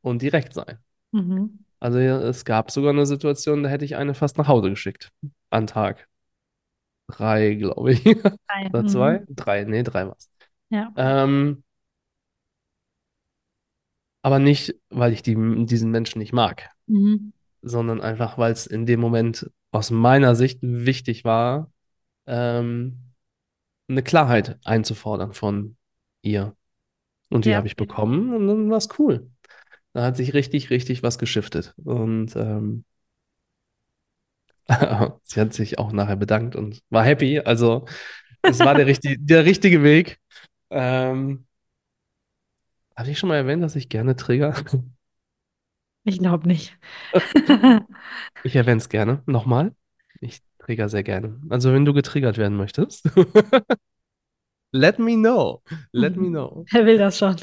und 0.00 0.22
direkt 0.22 0.54
sein. 0.54 0.78
Mhm. 1.10 1.58
Also 1.80 1.98
es 1.98 2.44
gab 2.44 2.70
sogar 2.70 2.92
eine 2.92 3.04
Situation, 3.04 3.64
da 3.64 3.68
hätte 3.68 3.84
ich 3.84 3.96
eine 3.96 4.14
fast 4.14 4.38
nach 4.38 4.46
Hause 4.46 4.70
geschickt. 4.70 5.10
An 5.50 5.66
Tag 5.66 6.06
drei, 7.08 7.54
glaube 7.54 7.92
ich. 7.92 8.02
Drei. 8.02 8.66
Oder 8.68 8.86
zwei? 8.86 9.18
Mhm. 9.20 9.26
Drei, 9.36 9.64
nee, 9.64 9.82
drei 9.82 10.06
war's. 10.08 10.30
Ja. 10.70 10.92
Ähm, 10.96 11.62
aber 14.22 14.38
nicht, 14.38 14.74
weil 14.88 15.12
ich 15.12 15.22
die, 15.22 15.34
diesen 15.66 15.90
Menschen 15.90 16.18
nicht 16.18 16.32
mag, 16.32 16.70
Mhm. 16.86 17.32
sondern 17.62 18.00
einfach, 18.00 18.38
weil 18.38 18.52
es 18.52 18.66
in 18.66 18.86
dem 18.86 19.00
Moment 19.00 19.50
aus 19.70 19.90
meiner 19.90 20.34
Sicht 20.34 20.58
wichtig 20.62 21.24
war, 21.24 21.70
ähm, 22.26 22.98
eine 23.88 24.02
Klarheit 24.02 24.58
einzufordern 24.64 25.32
von 25.34 25.76
ihr. 26.22 26.56
Und 27.28 27.44
die 27.44 27.50
Ja. 27.50 27.56
habe 27.56 27.66
ich 27.66 27.76
bekommen 27.76 28.32
und 28.34 28.46
dann 28.48 28.70
war 28.70 28.78
es 28.78 28.88
cool. 28.98 29.30
Da 29.92 30.04
hat 30.04 30.16
sich 30.16 30.34
richtig, 30.34 30.70
richtig 30.70 31.02
was 31.02 31.18
geschiftet. 31.18 31.74
Und 31.84 32.34
ähm, 32.36 32.84
sie 35.22 35.40
hat 35.40 35.54
sich 35.54 35.78
auch 35.78 35.92
nachher 35.92 36.16
bedankt 36.16 36.56
und 36.56 36.82
war 36.90 37.04
happy. 37.04 37.40
Also 37.40 37.86
es 38.42 38.60
war 38.60 38.74
der, 38.74 38.86
richtig, 38.86 39.18
der 39.20 39.44
richtige 39.44 39.82
Weg. 39.82 40.18
Ähm, 40.70 41.46
hatte 42.96 43.10
ich 43.10 43.18
schon 43.18 43.28
mal 43.28 43.36
erwähnt, 43.36 43.62
dass 43.62 43.76
ich 43.76 43.88
gerne 43.88 44.16
trigger? 44.16 44.54
Ich 46.06 46.18
glaube 46.18 46.46
nicht. 46.46 46.78
Ich 48.44 48.54
erwähne 48.56 48.76
es 48.76 48.90
gerne. 48.90 49.22
Nochmal. 49.24 49.74
Ich 50.20 50.42
trigger 50.58 50.90
sehr 50.90 51.02
gerne. 51.02 51.40
Also 51.48 51.72
wenn 51.72 51.86
du 51.86 51.94
getriggert 51.94 52.36
werden 52.36 52.58
möchtest, 52.58 53.08
let 54.72 54.98
me 54.98 55.14
know. 55.16 55.62
Let 55.92 56.16
me 56.16 56.28
know. 56.28 56.66
Wer 56.70 56.84
will 56.84 56.98
das 56.98 57.18
schon? 57.18 57.36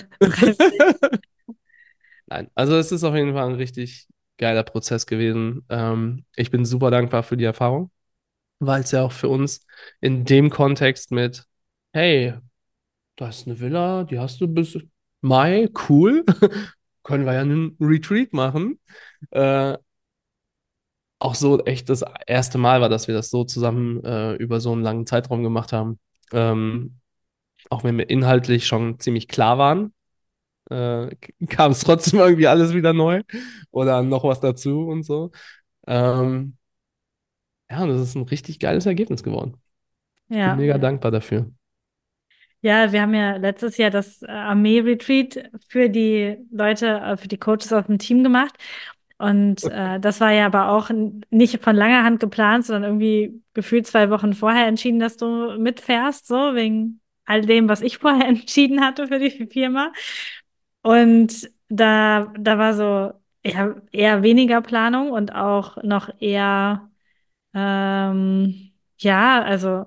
Nein, 2.27 2.49
also 2.55 2.75
es 2.77 2.91
ist 2.91 3.03
auf 3.03 3.15
jeden 3.15 3.33
Fall 3.33 3.49
ein 3.49 3.55
richtig 3.55 4.07
geiler 4.41 4.63
Prozess 4.63 5.07
gewesen. 5.07 5.65
Ähm, 5.69 6.25
ich 6.35 6.51
bin 6.51 6.65
super 6.65 6.91
dankbar 6.91 7.23
für 7.23 7.37
die 7.37 7.45
Erfahrung. 7.45 7.91
weil 8.59 8.81
es 8.83 8.91
ja 8.91 9.03
auch 9.03 9.11
für 9.11 9.29
uns 9.29 9.65
in 10.01 10.25
dem 10.25 10.49
Kontext 10.49 11.11
mit, 11.11 11.45
hey, 11.93 12.33
da 13.17 13.29
ist 13.29 13.47
eine 13.47 13.59
Villa, 13.59 14.03
die 14.05 14.19
hast 14.19 14.41
du 14.41 14.47
bis 14.47 14.77
Mai, 15.21 15.69
cool, 15.89 16.25
können 17.03 17.25
wir 17.25 17.33
ja 17.33 17.41
einen 17.41 17.77
Retreat 17.79 18.33
machen. 18.33 18.79
Äh, 19.31 19.77
auch 21.19 21.35
so 21.35 21.63
echt 21.65 21.89
das 21.89 22.03
erste 22.27 22.57
Mal 22.57 22.81
war, 22.81 22.89
dass 22.89 23.07
wir 23.07 23.13
das 23.15 23.29
so 23.29 23.43
zusammen 23.43 24.03
äh, 24.03 24.33
über 24.35 24.59
so 24.59 24.71
einen 24.71 24.81
langen 24.81 25.05
Zeitraum 25.05 25.43
gemacht 25.43 25.71
haben. 25.73 25.99
Ähm, 26.31 26.97
auch 27.69 27.83
wenn 27.83 27.97
wir 27.97 28.09
inhaltlich 28.09 28.67
schon 28.67 28.99
ziemlich 28.99 29.27
klar 29.27 29.57
waren, 29.57 29.93
äh, 30.71 31.15
kam 31.47 31.71
es 31.73 31.81
trotzdem 31.81 32.19
irgendwie 32.19 32.47
alles 32.47 32.73
wieder 32.73 32.93
neu 32.93 33.23
oder 33.71 34.03
noch 34.03 34.23
was 34.23 34.39
dazu 34.39 34.87
und 34.87 35.03
so. 35.03 35.31
Ähm, 35.87 36.57
ja, 37.69 37.83
und 37.83 37.89
das 37.89 38.01
ist 38.01 38.15
ein 38.15 38.23
richtig 38.23 38.59
geiles 38.59 38.85
Ergebnis 38.85 39.23
geworden. 39.23 39.57
Ich 40.37 40.43
bin 40.43 40.55
Ja. 40.55 40.55
mega 40.55 40.77
dankbar 40.77 41.11
dafür. 41.11 41.51
Ja, 42.61 42.91
wir 42.91 43.01
haben 43.01 43.13
ja 43.15 43.37
letztes 43.37 43.77
Jahr 43.77 43.89
das 43.89 44.21
äh, 44.21 44.27
Armee-Retreat 44.27 45.49
für 45.67 45.89
die 45.89 46.37
Leute, 46.51 46.87
äh, 46.87 47.17
für 47.17 47.27
die 47.27 47.37
Coaches 47.37 47.73
aus 47.73 47.87
dem 47.87 47.97
Team 47.97 48.23
gemacht. 48.23 48.55
Und 49.17 49.65
äh, 49.67 49.99
das 49.99 50.19
war 50.21 50.31
ja 50.31 50.45
aber 50.47 50.69
auch 50.71 50.89
nicht 51.31 51.61
von 51.63 51.75
langer 51.75 52.03
Hand 52.03 52.19
geplant, 52.19 52.65
sondern 52.65 52.83
irgendwie 52.91 53.41
gefühlt 53.53 53.87
zwei 53.87 54.09
Wochen 54.09 54.33
vorher 54.33 54.67
entschieden, 54.67 54.99
dass 54.99 55.17
du 55.17 55.57
mitfährst, 55.59 56.27
so 56.27 56.55
wegen 56.55 57.01
all 57.25 57.41
dem, 57.41 57.67
was 57.69 57.81
ich 57.81 57.97
vorher 57.99 58.27
entschieden 58.27 58.81
hatte 58.81 59.07
für 59.07 59.19
die 59.19 59.47
Firma. 59.51 59.91
Und 60.81 61.49
da, 61.69 62.33
da 62.39 62.57
war 62.57 62.73
so 62.73 63.13
eher, 63.43 63.81
eher 63.91 64.23
weniger 64.23 64.61
Planung 64.61 65.11
und 65.11 65.33
auch 65.35 65.81
noch 65.83 66.09
eher 66.19 66.89
ähm, 67.53 68.71
ja, 68.99 69.43
also 69.43 69.85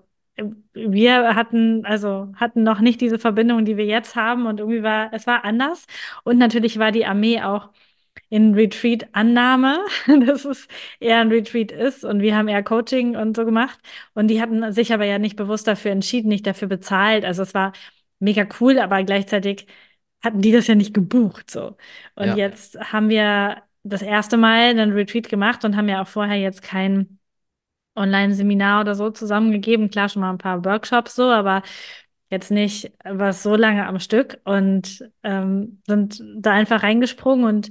wir 0.75 1.35
hatten, 1.37 1.85
also 1.87 2.33
hatten 2.37 2.63
noch 2.65 2.81
nicht 2.81 3.01
diese 3.01 3.19
Verbindung, 3.19 3.65
die 3.65 3.77
wir 3.77 3.87
jetzt 3.87 4.17
haben 4.17 4.47
und 4.47 4.61
irgendwie 4.61 4.83
war, 4.83 5.13
es 5.13 5.27
war 5.27 5.45
anders. 5.45 5.87
Und 6.25 6.39
natürlich 6.39 6.79
war 6.79 6.91
die 6.93 7.07
Armee 7.07 7.41
auch 7.43 7.71
in 8.31 8.55
Retreat-Annahme, 8.55 9.81
dass 10.27 10.45
es 10.45 10.69
eher 11.01 11.21
ein 11.21 11.31
Retreat 11.31 11.73
ist 11.73 12.05
und 12.05 12.21
wir 12.21 12.37
haben 12.37 12.49
eher 12.49 12.63
Coaching 12.65 13.17
und 13.17 13.37
so 13.37 13.45
gemacht. 13.45 13.79
Und 14.15 14.29
die 14.29 14.41
hatten 14.43 14.73
sich 14.73 14.93
aber 14.93 15.05
ja 15.07 15.19
nicht 15.19 15.37
bewusst 15.37 15.67
dafür 15.69 15.93
entschieden, 15.93 16.29
nicht 16.29 16.47
dafür 16.47 16.69
bezahlt. 16.69 17.25
Also 17.25 17.43
es 17.43 17.55
war 17.55 17.73
mega 18.19 18.47
cool, 18.61 18.79
aber 18.79 19.03
gleichzeitig 19.05 19.67
hatten 20.25 20.41
die 20.43 20.53
das 20.53 20.67
ja 20.67 20.75
nicht 20.75 20.95
gebucht, 20.95 21.51
so. 21.51 21.77
Und 22.17 22.31
Ja, 22.31 22.35
jetzt 22.35 22.79
haben 22.93 23.09
wir 23.09 23.63
das 23.85 24.03
erste 24.03 24.37
Mal 24.37 24.71
einen 24.71 24.93
Retreat 24.93 25.29
gemacht 25.29 25.65
und 25.65 25.77
haben 25.77 25.89
ja 25.89 26.03
auch 26.03 26.09
vorher 26.09 26.39
jetzt 26.39 26.63
kein 26.63 27.19
Online-Seminar 27.97 28.81
oder 28.83 28.95
so 28.95 29.11
zusammengegeben. 29.11 29.91
Klar, 29.91 30.09
schon 30.09 30.23
mal 30.23 30.31
ein 30.31 30.39
paar 30.39 30.65
Workshops 30.65 31.15
so, 31.15 31.25
aber 31.25 31.63
jetzt 32.31 32.51
nicht 32.51 32.93
was 33.05 33.43
so 33.43 33.55
lange 33.57 33.87
am 33.87 34.01
Stück 34.01 34.41
und 34.45 35.09
ähm, 35.23 35.83
sind 35.87 36.23
da 36.37 36.53
einfach 36.53 36.83
reingesprungen 36.83 37.45
und 37.47 37.71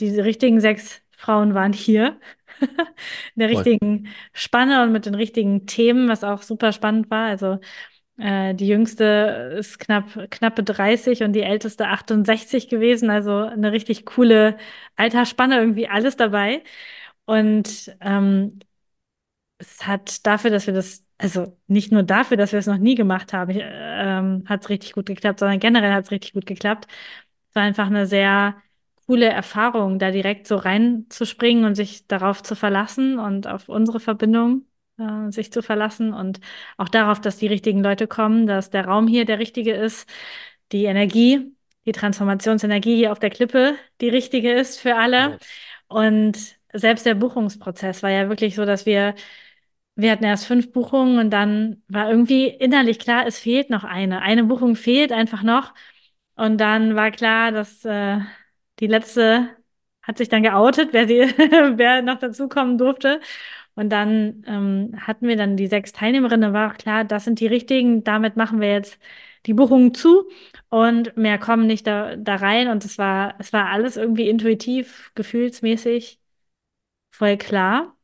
diese 0.00 0.24
richtigen 0.24 0.60
sechs 0.60 1.00
Frauen 1.10 1.54
waren 1.54 1.72
hier. 1.72 2.18
In 2.60 3.40
der 3.40 3.48
richtigen 3.48 4.08
Spanne 4.32 4.82
und 4.84 4.92
mit 4.92 5.06
den 5.06 5.14
richtigen 5.14 5.66
Themen, 5.66 6.08
was 6.08 6.22
auch 6.24 6.42
super 6.42 6.72
spannend 6.72 7.10
war. 7.10 7.26
Also 7.26 7.58
äh, 8.22 8.54
die 8.54 8.68
jüngste 8.68 9.56
ist 9.58 9.78
knapp, 9.78 10.30
knappe 10.30 10.62
30 10.62 11.22
und 11.22 11.32
die 11.32 11.42
älteste 11.42 11.88
68 11.88 12.68
gewesen. 12.68 13.10
Also 13.10 13.36
eine 13.38 13.72
richtig 13.72 14.06
coole 14.06 14.56
Altersspanne, 14.96 15.58
irgendwie 15.58 15.88
alles 15.88 16.16
dabei. 16.16 16.62
Und 17.26 17.96
ähm, 18.00 18.58
es 19.58 19.86
hat 19.86 20.26
dafür, 20.26 20.50
dass 20.50 20.66
wir 20.66 20.74
das, 20.74 21.04
also 21.18 21.56
nicht 21.68 21.92
nur 21.92 22.02
dafür, 22.02 22.36
dass 22.36 22.52
wir 22.52 22.58
es 22.58 22.66
noch 22.66 22.78
nie 22.78 22.94
gemacht 22.94 23.32
haben, 23.32 23.52
ähm, 23.60 24.44
hat 24.46 24.62
es 24.62 24.68
richtig 24.70 24.92
gut 24.94 25.06
geklappt, 25.06 25.38
sondern 25.40 25.60
generell 25.60 25.92
hat 25.92 26.04
es 26.04 26.10
richtig 26.10 26.32
gut 26.32 26.46
geklappt. 26.46 26.86
Es 27.50 27.54
war 27.54 27.62
einfach 27.62 27.86
eine 27.86 28.06
sehr 28.06 28.56
coole 29.06 29.26
Erfahrung, 29.28 29.98
da 29.98 30.10
direkt 30.10 30.46
so 30.48 30.56
reinzuspringen 30.56 31.64
und 31.64 31.74
sich 31.74 32.06
darauf 32.08 32.42
zu 32.42 32.56
verlassen 32.56 33.18
und 33.18 33.46
auf 33.46 33.68
unsere 33.68 34.00
Verbindung 34.00 34.66
äh, 34.98 35.30
sich 35.30 35.52
zu 35.52 35.62
verlassen 35.62 36.12
und 36.14 36.40
auch 36.76 36.88
darauf, 36.88 37.20
dass 37.20 37.38
die 37.38 37.46
richtigen 37.46 37.82
Leute 37.82 38.06
kommen, 38.06 38.46
dass 38.46 38.70
der 38.70 38.86
Raum 38.86 39.06
hier 39.06 39.24
der 39.24 39.38
richtige 39.38 39.74
ist, 39.74 40.08
die 40.72 40.84
Energie, 40.84 41.54
die 41.86 41.92
Transformationsenergie 41.92 42.96
hier 42.96 43.12
auf 43.12 43.18
der 43.18 43.30
Klippe 43.30 43.76
die 44.00 44.08
richtige 44.08 44.52
ist 44.52 44.80
für 44.80 44.96
alle. 44.96 45.38
Und 45.88 46.58
selbst 46.72 47.06
der 47.06 47.14
Buchungsprozess 47.14 48.02
war 48.02 48.10
ja 48.10 48.28
wirklich 48.28 48.54
so, 48.54 48.64
dass 48.64 48.86
wir 48.86 49.14
wir 49.94 50.10
hatten 50.10 50.24
erst 50.24 50.46
fünf 50.46 50.72
Buchungen 50.72 51.18
und 51.18 51.30
dann 51.30 51.82
war 51.88 52.08
irgendwie 52.08 52.48
innerlich 52.48 52.98
klar, 52.98 53.26
es 53.26 53.38
fehlt 53.38 53.70
noch 53.70 53.84
eine. 53.84 54.22
Eine 54.22 54.44
Buchung 54.44 54.74
fehlt 54.76 55.12
einfach 55.12 55.42
noch. 55.42 55.74
Und 56.34 56.58
dann 56.58 56.96
war 56.96 57.10
klar, 57.10 57.52
dass 57.52 57.84
äh, 57.84 58.20
die 58.80 58.86
letzte 58.86 59.50
hat 60.02 60.18
sich 60.18 60.28
dann 60.28 60.42
geoutet, 60.42 60.92
wer 60.92 61.06
sie, 61.06 61.20
wer 61.78 62.02
noch 62.02 62.18
dazukommen 62.18 62.78
durfte. 62.78 63.20
Und 63.74 63.90
dann 63.90 64.44
ähm, 64.46 64.94
hatten 64.98 65.28
wir 65.28 65.36
dann 65.36 65.56
die 65.56 65.66
sechs 65.66 65.92
Teilnehmerinnen, 65.92 66.52
war 66.52 66.72
auch 66.72 66.76
klar, 66.78 67.04
das 67.04 67.24
sind 67.24 67.40
die 67.40 67.46
richtigen, 67.46 68.04
damit 68.04 68.36
machen 68.36 68.60
wir 68.60 68.70
jetzt 68.70 68.98
die 69.46 69.54
Buchungen 69.54 69.94
zu 69.94 70.28
und 70.68 71.16
mehr 71.16 71.38
kommen 71.38 71.66
nicht 71.66 71.86
da, 71.86 72.16
da 72.16 72.36
rein. 72.36 72.68
Und 72.68 72.84
es 72.84 72.98
war, 72.98 73.34
es 73.38 73.52
war 73.52 73.70
alles 73.70 73.96
irgendwie 73.96 74.28
intuitiv, 74.28 75.10
gefühlsmäßig 75.14 76.20
voll 77.10 77.36
klar 77.36 77.96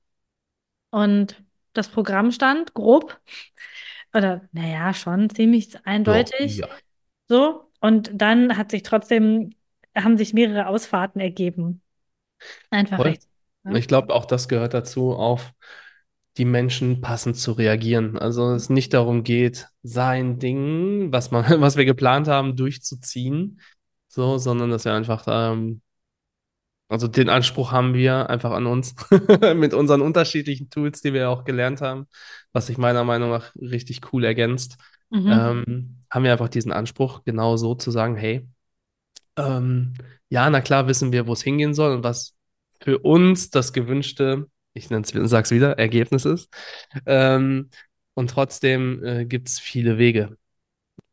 und 0.90 1.42
das 1.72 1.88
Programm 1.88 2.32
stand 2.32 2.74
grob 2.74 3.20
oder 4.14 4.48
naja, 4.52 4.94
schon 4.94 5.30
ziemlich 5.30 5.74
eindeutig 5.86 6.58
ja. 6.58 6.68
so. 7.28 7.70
Und 7.80 8.10
dann 8.14 8.56
hat 8.56 8.70
sich 8.70 8.82
trotzdem, 8.82 9.50
haben 9.94 10.18
sich 10.18 10.32
mehrere 10.32 10.66
Ausfahrten 10.66 11.20
ergeben. 11.20 11.82
Einfach 12.70 13.04
recht. 13.04 13.28
Ne? 13.64 13.78
Ich 13.78 13.88
glaube, 13.88 14.14
auch 14.14 14.24
das 14.24 14.48
gehört 14.48 14.74
dazu, 14.74 15.12
auf 15.12 15.52
die 16.36 16.44
Menschen 16.44 17.00
passend 17.00 17.36
zu 17.36 17.52
reagieren. 17.52 18.18
Also 18.18 18.52
es 18.52 18.70
nicht 18.70 18.94
darum 18.94 19.24
geht, 19.24 19.68
sein 19.82 20.38
Ding, 20.38 21.12
was 21.12 21.30
man, 21.30 21.44
was 21.60 21.76
wir 21.76 21.84
geplant 21.84 22.28
haben, 22.28 22.56
durchzuziehen, 22.56 23.60
so, 24.08 24.38
sondern 24.38 24.70
dass 24.70 24.84
wir 24.84 24.94
einfach, 24.94 25.24
ähm, 25.28 25.82
also 26.88 27.06
den 27.06 27.28
Anspruch 27.28 27.70
haben 27.72 27.92
wir 27.94 28.30
einfach 28.30 28.52
an 28.52 28.66
uns 28.66 28.94
mit 29.56 29.74
unseren 29.74 30.00
unterschiedlichen 30.00 30.70
Tools, 30.70 31.02
die 31.02 31.12
wir 31.12 31.28
auch 31.28 31.44
gelernt 31.44 31.80
haben, 31.82 32.06
was 32.52 32.68
sich 32.68 32.78
meiner 32.78 33.04
Meinung 33.04 33.30
nach 33.30 33.54
richtig 33.56 34.12
cool 34.12 34.24
ergänzt, 34.24 34.76
Mhm. 35.10 35.30
ähm, 35.30 36.00
haben 36.10 36.24
wir 36.24 36.32
einfach 36.32 36.50
diesen 36.50 36.70
Anspruch, 36.70 37.24
genau 37.24 37.56
so 37.56 37.74
zu 37.74 37.90
sagen, 37.90 38.14
hey, 38.16 38.46
ähm, 39.36 39.94
ja, 40.30 40.50
na 40.50 40.60
klar 40.60 40.88
wissen 40.88 41.12
wir, 41.12 41.26
wo 41.26 41.34
es 41.34 41.42
hingehen 41.42 41.74
soll 41.74 41.96
und 41.96 42.04
was 42.04 42.34
für 42.80 42.98
uns 42.98 43.50
das 43.50 43.72
gewünschte, 43.72 44.46
ich 44.72 44.90
nenn's, 44.90 45.12
sag's 45.14 45.50
wieder, 45.50 45.78
Ergebnis 45.78 46.24
ist. 46.24 46.48
Ähm, 47.06 47.70
und 48.14 48.30
trotzdem 48.30 49.04
äh, 49.04 49.24
gibt 49.24 49.48
es 49.48 49.60
viele 49.60 49.98
Wege, 49.98 50.36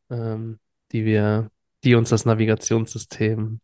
ähm, 0.10 0.60
die 0.91 1.06
wir, 1.06 1.51
die 1.84 1.95
uns 1.95 2.10
das 2.10 2.25
Navigationssystem 2.25 3.60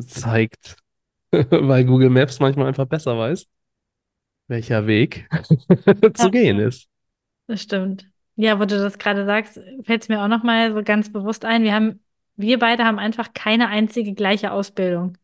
zeigt, 0.00 0.76
weil 1.30 1.84
Google 1.84 2.10
Maps 2.10 2.40
manchmal 2.40 2.66
einfach 2.66 2.86
besser 2.86 3.16
weiß, 3.18 3.46
welcher 4.48 4.86
Weg 4.86 5.28
zu 6.14 6.30
gehen 6.30 6.58
ist. 6.58 6.88
das 7.46 7.62
stimmt. 7.62 8.08
Ja, 8.36 8.60
wo 8.60 8.66
du 8.66 8.78
das 8.78 8.98
gerade 8.98 9.24
sagst, 9.24 9.60
fällt 9.82 10.02
es 10.02 10.08
mir 10.08 10.22
auch 10.22 10.28
nochmal 10.28 10.74
so 10.74 10.82
ganz 10.82 11.10
bewusst 11.10 11.44
ein. 11.44 11.62
Wir 11.62 11.72
haben, 11.74 12.00
wir 12.36 12.58
beide 12.58 12.84
haben 12.84 12.98
einfach 12.98 13.32
keine 13.32 13.68
einzige 13.68 14.12
gleiche 14.12 14.52
Ausbildung. 14.52 15.16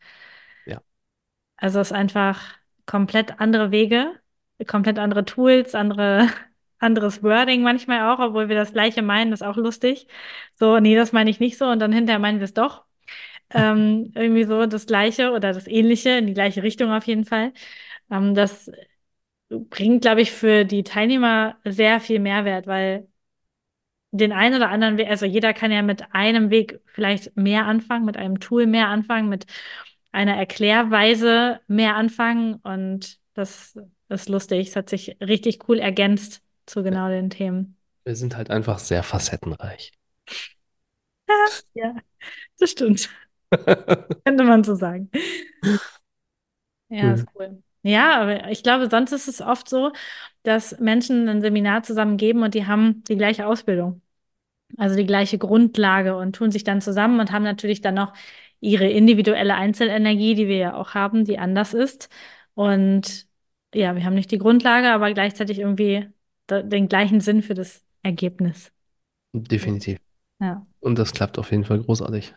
Also 1.62 1.80
es 1.80 1.88
ist 1.90 1.92
einfach 1.96 2.42
komplett 2.86 3.40
andere 3.40 3.70
Wege, 3.70 4.20
komplett 4.66 4.98
andere 4.98 5.24
Tools, 5.24 5.74
andere, 5.74 6.28
anderes 6.78 7.22
Wording 7.22 7.62
manchmal 7.62 8.12
auch, 8.12 8.18
obwohl 8.20 8.48
wir 8.48 8.56
das 8.56 8.72
Gleiche 8.72 9.02
meinen, 9.02 9.32
ist 9.32 9.42
auch 9.44 9.56
lustig. 9.56 10.08
So, 10.56 10.80
nee, 10.80 10.96
das 10.96 11.12
meine 11.12 11.30
ich 11.30 11.40
nicht 11.40 11.58
so 11.58 11.66
und 11.66 11.78
dann 11.78 11.92
hinterher 11.92 12.18
meinen 12.18 12.40
wir 12.40 12.44
es 12.46 12.54
doch. 12.54 12.84
Ähm, 13.50 14.12
irgendwie 14.16 14.44
so 14.44 14.66
das 14.66 14.86
Gleiche 14.86 15.32
oder 15.32 15.52
das 15.54 15.68
Ähnliche 15.68 16.10
in 16.18 16.28
die 16.28 16.34
gleiche 16.34 16.62
Richtung 16.64 16.92
auf 16.92 17.06
jeden 17.06 17.26
Fall. 17.26 17.52
Ähm, 18.10 18.34
das 18.34 18.70
bringt, 19.50 20.02
glaube 20.02 20.22
ich, 20.22 20.32
für 20.32 20.64
die 20.66 20.84
Teilnehmer 20.84 21.58
sehr 21.64 22.00
viel 22.00 22.20
Mehrwert, 22.20 22.66
weil 22.68 23.08
den 24.10 24.32
einen 24.32 24.56
oder 24.56 24.68
anderen 24.70 24.98
Weg, 24.98 25.08
also 25.08 25.24
jeder 25.26 25.54
kann 25.54 25.72
ja 25.72 25.82
mit 25.82 26.14
einem 26.14 26.50
Weg 26.50 26.80
vielleicht 26.86 27.34
mehr 27.36 27.66
anfangen, 27.66 28.04
mit 28.04 28.16
einem 28.16 28.40
Tool 28.40 28.66
mehr 28.66 28.88
anfangen, 28.88 29.28
mit 29.28 29.46
einer 30.12 30.36
Erklärweise 30.36 31.60
mehr 31.66 31.96
anfangen 31.96 32.56
und 32.56 33.18
das 33.34 33.78
ist 34.08 34.28
lustig. 34.28 34.68
Es 34.68 34.76
hat 34.76 34.90
sich 34.90 35.16
richtig 35.20 35.68
cool 35.68 35.78
ergänzt 35.78 36.42
zu 36.66 36.82
genau 36.82 37.08
den 37.08 37.30
Themen. 37.30 37.76
Wir 38.04 38.14
sind 38.14 38.36
halt 38.36 38.48
einfach 38.48 38.78
sehr 38.78 39.02
facettenreich. 39.02 39.90
Ja, 41.74 41.94
das 42.58 42.70
stimmt. 42.72 43.10
Könnte 44.24 44.44
man 44.44 44.64
so 44.64 44.74
sagen. 44.74 45.10
Ja, 46.88 47.08
Cool. 47.08 47.14
ist 47.14 47.26
cool. 47.34 47.62
Ja, 47.82 48.20
aber 48.20 48.50
ich 48.50 48.62
glaube, 48.62 48.88
sonst 48.90 49.12
ist 49.12 49.26
es 49.28 49.40
oft 49.40 49.68
so, 49.68 49.92
dass 50.44 50.78
Menschen 50.78 51.28
ein 51.28 51.40
Seminar 51.42 51.82
zusammen 51.82 52.16
geben 52.16 52.42
und 52.42 52.54
die 52.54 52.66
haben 52.66 53.02
die 53.04 53.16
gleiche 53.16 53.46
Ausbildung. 53.46 54.02
Also 54.78 54.96
die 54.96 55.06
gleiche 55.06 55.38
Grundlage 55.38 56.16
und 56.16 56.36
tun 56.36 56.50
sich 56.52 56.64
dann 56.64 56.80
zusammen 56.82 57.20
und 57.20 57.32
haben 57.32 57.44
natürlich 57.44 57.80
dann 57.82 57.94
noch 57.96 58.14
ihre 58.62 58.88
individuelle 58.88 59.56
Einzelenergie, 59.56 60.34
die 60.34 60.46
wir 60.46 60.56
ja 60.56 60.74
auch 60.74 60.94
haben, 60.94 61.24
die 61.24 61.38
anders 61.38 61.74
ist. 61.74 62.08
Und 62.54 63.26
ja, 63.74 63.96
wir 63.96 64.04
haben 64.04 64.14
nicht 64.14 64.30
die 64.30 64.38
Grundlage, 64.38 64.90
aber 64.90 65.12
gleichzeitig 65.12 65.58
irgendwie 65.58 66.08
den 66.48 66.88
gleichen 66.88 67.20
Sinn 67.20 67.42
für 67.42 67.54
das 67.54 67.84
Ergebnis. 68.02 68.72
Definitiv. 69.32 69.98
Ja. 70.40 70.64
Und 70.80 70.98
das 70.98 71.12
klappt 71.12 71.38
auf 71.38 71.50
jeden 71.50 71.64
Fall 71.64 71.80
großartig. 71.80 72.34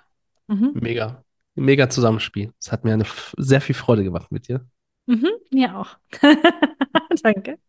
Mhm. 0.47 0.71
Mega. 0.73 1.23
Mega 1.53 1.89
Zusammenspiel. 1.89 2.51
Es 2.59 2.71
hat 2.71 2.83
mir 2.83 2.93
eine, 2.93 3.05
sehr 3.37 3.61
viel 3.61 3.75
Freude 3.75 4.03
gemacht 4.03 4.31
mit 4.31 4.47
dir. 4.47 4.65
Mhm. 5.05 5.29
Mir 5.51 5.77
auch. 5.77 5.97
Danke. 7.23 7.59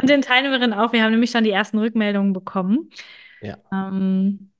Und 0.00 0.08
den 0.08 0.22
Teilnehmerinnen 0.22 0.72
auch. 0.72 0.92
Wir 0.92 1.02
haben 1.02 1.10
nämlich 1.10 1.30
schon 1.32 1.44
die 1.44 1.50
ersten 1.50 1.78
Rückmeldungen 1.78 2.32
bekommen. 2.32 2.90
Ja. 3.42 3.58
Ähm, 3.72 4.52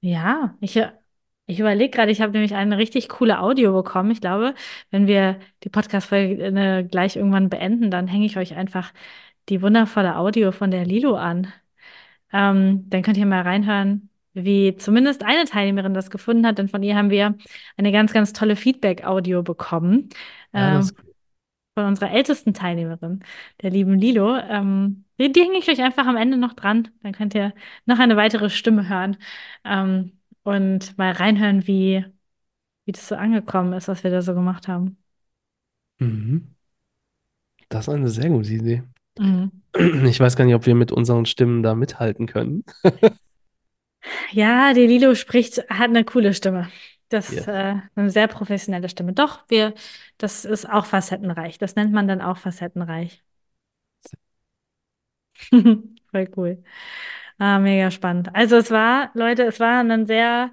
Ja, 0.00 0.56
ich, 0.60 0.80
ich 1.46 1.60
überlege 1.60 1.90
gerade, 1.90 2.12
ich 2.12 2.20
habe 2.20 2.32
nämlich 2.32 2.54
eine 2.54 2.78
richtig 2.78 3.08
coole 3.08 3.40
Audio 3.40 3.72
bekommen. 3.72 4.10
Ich 4.10 4.20
glaube, 4.20 4.54
wenn 4.90 5.06
wir 5.06 5.38
die 5.64 5.68
Podcast-Folge 5.68 6.44
äh, 6.44 6.84
gleich 6.84 7.16
irgendwann 7.16 7.48
beenden, 7.50 7.90
dann 7.90 8.06
hänge 8.08 8.26
ich 8.26 8.36
euch 8.38 8.54
einfach 8.54 8.92
die 9.48 9.60
wundervolle 9.62 10.16
Audio 10.16 10.52
von 10.52 10.70
der 10.70 10.86
Lilo 10.86 11.16
an. 11.16 11.52
Ähm, 12.32 12.88
dann 12.88 13.02
könnt 13.02 13.16
ihr 13.18 13.26
mal 13.26 13.42
reinhören, 13.42 14.08
wie 14.34 14.76
zumindest 14.76 15.24
eine 15.24 15.44
Teilnehmerin 15.44 15.94
das 15.94 16.10
gefunden 16.10 16.46
hat, 16.46 16.58
denn 16.58 16.68
von 16.68 16.82
ihr 16.82 16.96
haben 16.96 17.10
wir 17.10 17.36
eine 17.76 17.92
ganz, 17.92 18.12
ganz 18.12 18.32
tolle 18.32 18.56
Feedback-Audio 18.56 19.42
bekommen. 19.42 20.08
Ja, 20.54 20.78
Ähm, 20.80 20.90
von 21.74 21.86
unserer 21.86 22.10
ältesten 22.12 22.52
Teilnehmerin, 22.54 23.24
der 23.62 23.70
lieben 23.70 23.98
Lilo. 23.98 24.36
Ähm, 24.36 25.04
die, 25.18 25.32
die 25.32 25.40
hänge 25.42 25.58
ich 25.58 25.68
euch 25.70 25.82
einfach 25.82 26.06
am 26.06 26.16
Ende 26.16 26.36
noch 26.36 26.52
dran. 26.52 26.88
Dann 27.02 27.12
könnt 27.12 27.34
ihr 27.34 27.54
noch 27.86 27.98
eine 27.98 28.16
weitere 28.16 28.50
Stimme 28.50 28.88
hören 28.88 29.16
ähm, 29.64 30.12
und 30.42 30.96
mal 30.98 31.12
reinhören, 31.12 31.66
wie, 31.66 32.04
wie 32.84 32.92
das 32.92 33.08
so 33.08 33.14
angekommen 33.14 33.72
ist, 33.72 33.88
was 33.88 34.04
wir 34.04 34.10
da 34.10 34.22
so 34.22 34.34
gemacht 34.34 34.68
haben. 34.68 34.96
Mhm. 35.98 36.54
Das 37.68 37.88
ist 37.88 37.94
eine 37.94 38.08
sehr 38.08 38.28
gute 38.28 38.52
Idee. 38.52 38.82
Mhm. 39.18 39.50
Ich 40.04 40.20
weiß 40.20 40.36
gar 40.36 40.44
nicht, 40.44 40.54
ob 40.54 40.66
wir 40.66 40.74
mit 40.74 40.92
unseren 40.92 41.24
Stimmen 41.24 41.62
da 41.62 41.74
mithalten 41.74 42.26
können. 42.26 42.64
Ja, 44.32 44.72
die 44.74 44.86
Lilo 44.86 45.14
spricht, 45.14 45.58
hat 45.70 45.90
eine 45.90 46.04
coole 46.04 46.34
Stimme. 46.34 46.68
Das 47.08 47.30
ist 47.30 47.46
äh, 47.46 47.76
eine 47.94 48.10
sehr 48.10 48.26
professionelle 48.26 48.88
Stimme. 48.88 49.12
Doch, 49.12 49.44
wir, 49.48 49.74
das 50.18 50.44
ist 50.44 50.68
auch 50.68 50.86
facettenreich. 50.86 51.58
Das 51.58 51.76
nennt 51.76 51.92
man 51.92 52.08
dann 52.08 52.22
auch 52.22 52.38
facettenreich. 52.38 53.22
Voll 56.10 56.28
cool. 56.36 56.62
Ah, 57.44 57.58
mega 57.58 57.90
spannend. 57.90 58.28
Also 58.34 58.56
es 58.56 58.70
war, 58.70 59.10
Leute, 59.14 59.42
es 59.42 59.58
war 59.58 59.80
ein 59.82 60.06
sehr 60.06 60.52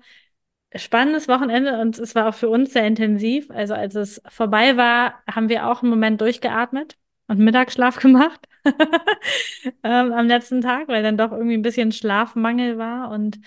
spannendes 0.75 1.27
Wochenende 1.27 1.79
und 1.81 1.99
es 1.99 2.15
war 2.15 2.29
auch 2.29 2.33
für 2.35 2.49
uns 2.49 2.73
sehr 2.73 2.87
intensiv. 2.87 3.51
Also 3.51 3.75
als 3.75 3.93
es 3.95 4.21
vorbei 4.29 4.75
war, 4.75 5.23
haben 5.29 5.49
wir 5.49 5.67
auch 5.67 5.83
einen 5.83 5.91
Moment 5.91 6.21
durchgeatmet 6.21 6.97
und 7.27 7.39
Mittagsschlaf 7.39 7.97
gemacht 8.01 8.47
ähm, 9.83 10.13
am 10.13 10.27
letzten 10.27 10.61
Tag, 10.61 10.87
weil 10.87 11.03
dann 11.03 11.17
doch 11.17 11.31
irgendwie 11.31 11.55
ein 11.55 11.61
bisschen 11.61 11.91
Schlafmangel 11.91 12.77
war 12.77 13.11
und 13.11 13.39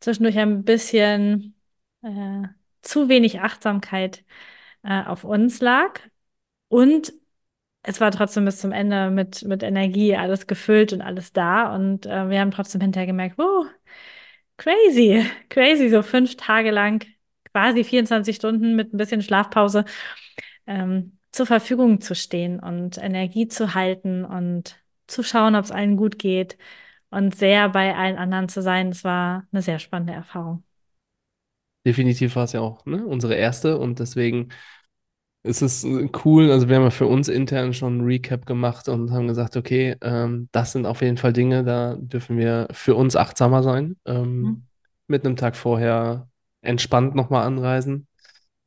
zwischendurch 0.00 0.38
ein 0.38 0.64
bisschen 0.64 1.56
äh, 2.02 2.42
zu 2.82 3.08
wenig 3.08 3.40
Achtsamkeit 3.40 4.24
äh, 4.84 5.02
auf 5.04 5.24
uns 5.24 5.60
lag. 5.60 6.00
Und 6.68 7.12
es 7.84 8.00
war 8.00 8.10
trotzdem 8.10 8.46
bis 8.46 8.58
zum 8.58 8.72
Ende 8.72 9.10
mit, 9.10 9.42
mit 9.44 9.62
Energie 9.62 10.16
alles 10.16 10.46
gefüllt 10.46 10.92
und 10.92 11.02
alles 11.02 11.32
da. 11.32 11.74
Und 11.74 12.06
äh, 12.06 12.30
wir 12.30 12.40
haben 12.40 12.50
trotzdem 12.50 12.80
hinterher 12.80 13.06
gemerkt, 13.06 13.38
wow, 13.38 13.66
crazy, 14.56 15.24
crazy, 15.50 15.90
so 15.90 16.02
fünf 16.02 16.36
Tage 16.36 16.70
lang, 16.70 17.04
quasi 17.52 17.84
24 17.84 18.36
Stunden 18.36 18.74
mit 18.74 18.94
ein 18.94 18.96
bisschen 18.96 19.22
Schlafpause 19.22 19.84
ähm, 20.66 21.18
zur 21.32 21.46
Verfügung 21.46 22.00
zu 22.00 22.14
stehen 22.14 22.58
und 22.60 22.98
Energie 22.98 23.48
zu 23.48 23.74
halten 23.74 24.24
und 24.24 24.78
zu 25.06 25.22
schauen, 25.22 25.54
ob 25.54 25.64
es 25.64 25.70
allen 25.70 25.96
gut 25.96 26.18
geht 26.18 26.56
und 27.10 27.34
sehr 27.36 27.68
bei 27.68 27.94
allen 27.94 28.16
anderen 28.16 28.48
zu 28.48 28.62
sein. 28.62 28.90
Das 28.90 29.04
war 29.04 29.46
eine 29.52 29.60
sehr 29.60 29.78
spannende 29.78 30.14
Erfahrung. 30.14 30.64
Definitiv 31.86 32.34
war 32.36 32.44
es 32.44 32.52
ja 32.52 32.60
auch, 32.60 32.86
ne, 32.86 33.04
unsere 33.04 33.34
erste 33.34 33.78
und 33.78 33.98
deswegen 33.98 34.48
es 35.44 35.84
äh, 35.84 36.08
cool. 36.24 36.50
Also 36.50 36.68
wir 36.68 36.76
haben 36.76 36.84
ja 36.84 36.90
für 36.90 37.06
uns 37.06 37.28
intern 37.28 37.74
schon 37.74 37.98
ein 37.98 38.04
Recap 38.04 38.46
gemacht 38.46 38.88
und 38.88 39.12
haben 39.12 39.28
gesagt, 39.28 39.56
okay, 39.56 39.96
ähm, 40.00 40.48
das 40.52 40.72
sind 40.72 40.86
auf 40.86 41.02
jeden 41.02 41.18
Fall 41.18 41.32
Dinge, 41.32 41.64
da 41.64 41.96
dürfen 41.96 42.38
wir 42.38 42.66
für 42.72 42.94
uns 42.94 43.14
achtsamer 43.14 43.62
sein. 43.62 43.96
Mhm. 44.06 44.12
Ähm, 44.12 44.62
mit 45.06 45.24
einem 45.24 45.36
Tag 45.36 45.54
vorher 45.54 46.28
entspannt 46.62 47.14
nochmal 47.14 47.46
anreisen 47.46 48.06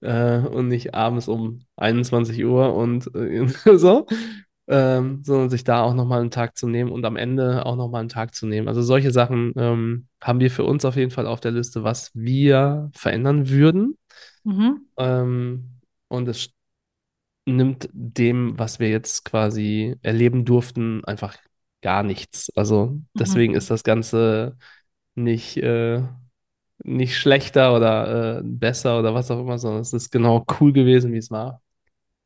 äh, 0.02 0.38
und 0.38 0.68
nicht 0.68 0.94
abends 0.94 1.28
um 1.28 1.62
21 1.78 2.46
Uhr 2.46 2.76
und 2.76 3.14
äh, 3.16 3.48
so, 3.78 4.06
ähm, 4.68 5.24
sondern 5.24 5.50
sich 5.50 5.64
da 5.64 5.82
auch 5.82 5.96
nochmal 5.96 6.22
einen 6.22 6.30
Tag 6.30 6.58
zu 6.58 6.68
nehmen 6.68 6.92
und 6.92 7.06
am 7.06 7.16
Ende 7.16 7.66
auch 7.66 7.76
nochmal 7.76 8.02
einen 8.02 8.10
Tag 8.10 8.36
zu 8.36 8.46
nehmen. 8.46 8.68
Also 8.68 8.84
solche 8.84 9.12
Sachen 9.12 9.54
ähm, 9.58 10.08
haben 10.22 10.40
wir 10.40 10.52
für 10.52 10.64
uns 10.64 10.86
auf 10.86 10.96
jeden 10.96 11.12
Fall 11.12 11.26
auf 11.26 11.40
der 11.40 11.52
Liste, 11.52 11.84
was 11.84 12.12
wir 12.14 12.92
verändern 12.94 13.50
würden. 13.50 13.98
Mhm. 14.44 14.82
Ähm, 14.98 15.70
und 16.10 16.28
es 16.28 16.52
nimmt 17.48 17.90
dem, 17.94 18.60
was 18.60 18.80
wir 18.80 18.90
jetzt 18.90 19.26
quasi 19.26 19.98
erleben 20.04 20.46
durften, 20.46 21.04
einfach 21.06 21.38
gar 21.82 22.04
nichts. 22.04 22.52
Also 22.56 23.00
deswegen 23.20 23.54
Mhm. 23.54 23.56
ist 23.56 23.72
das 23.72 23.84
Ganze 23.84 24.58
nicht, 25.16 25.58
äh, 25.58 26.04
nicht 26.84 27.18
schlechter 27.18 27.76
oder 27.76 28.40
äh, 28.40 28.42
besser 28.44 29.00
oder 29.00 29.14
was 29.14 29.32
auch 29.32 29.40
immer, 29.42 29.58
sondern 29.60 29.82
es 29.82 29.94
ist 29.94 30.12
genau 30.12 30.46
cool 30.60 30.74
gewesen, 30.74 31.14
wie 31.14 31.18
es 31.18 31.32
war. 31.32 31.62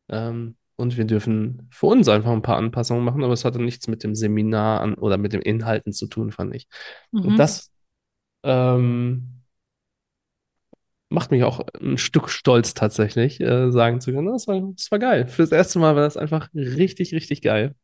Ähm, 0.10 0.58
und 0.76 0.98
wir 0.98 1.06
dürfen 1.06 1.68
für 1.72 1.88
uns 1.88 2.08
einfach 2.10 2.32
ein 2.32 2.42
paar 2.42 2.58
Anpassungen 2.58 3.04
machen, 3.06 3.24
aber 3.24 3.34
es 3.34 3.46
hatte 3.46 3.62
nichts 3.62 3.88
mit 3.88 4.04
dem 4.04 4.16
Seminar 4.16 4.82
an 4.82 4.96
oder 4.96 5.18
mit 5.18 5.34
den 5.34 5.42
Inhalten 5.42 5.94
zu 5.94 6.08
tun, 6.08 6.32
fand 6.32 6.56
ich. 6.56 6.68
Und 7.22 7.40
Mhm. 7.40 7.40
das 7.40 7.72
ähm, 8.44 9.41
macht 11.12 11.32
mich 11.32 11.44
auch 11.44 11.62
ein 11.80 11.98
Stück 11.98 12.30
stolz 12.30 12.74
tatsächlich, 12.74 13.40
äh, 13.42 13.72
sagen 13.72 14.02
zu 14.02 14.12
können, 14.12 14.32
das 14.32 14.48
war, 14.48 14.60
das 14.76 14.90
war 14.92 15.00
geil. 15.00 15.28
Für 15.28 15.44
das 15.44 15.52
erste 15.52 15.80
Mal 15.80 15.96
war 15.96 16.04
das 16.04 16.18
einfach 16.18 16.50
richtig, 16.54 17.14
richtig 17.14 17.42
geil. 17.42 17.76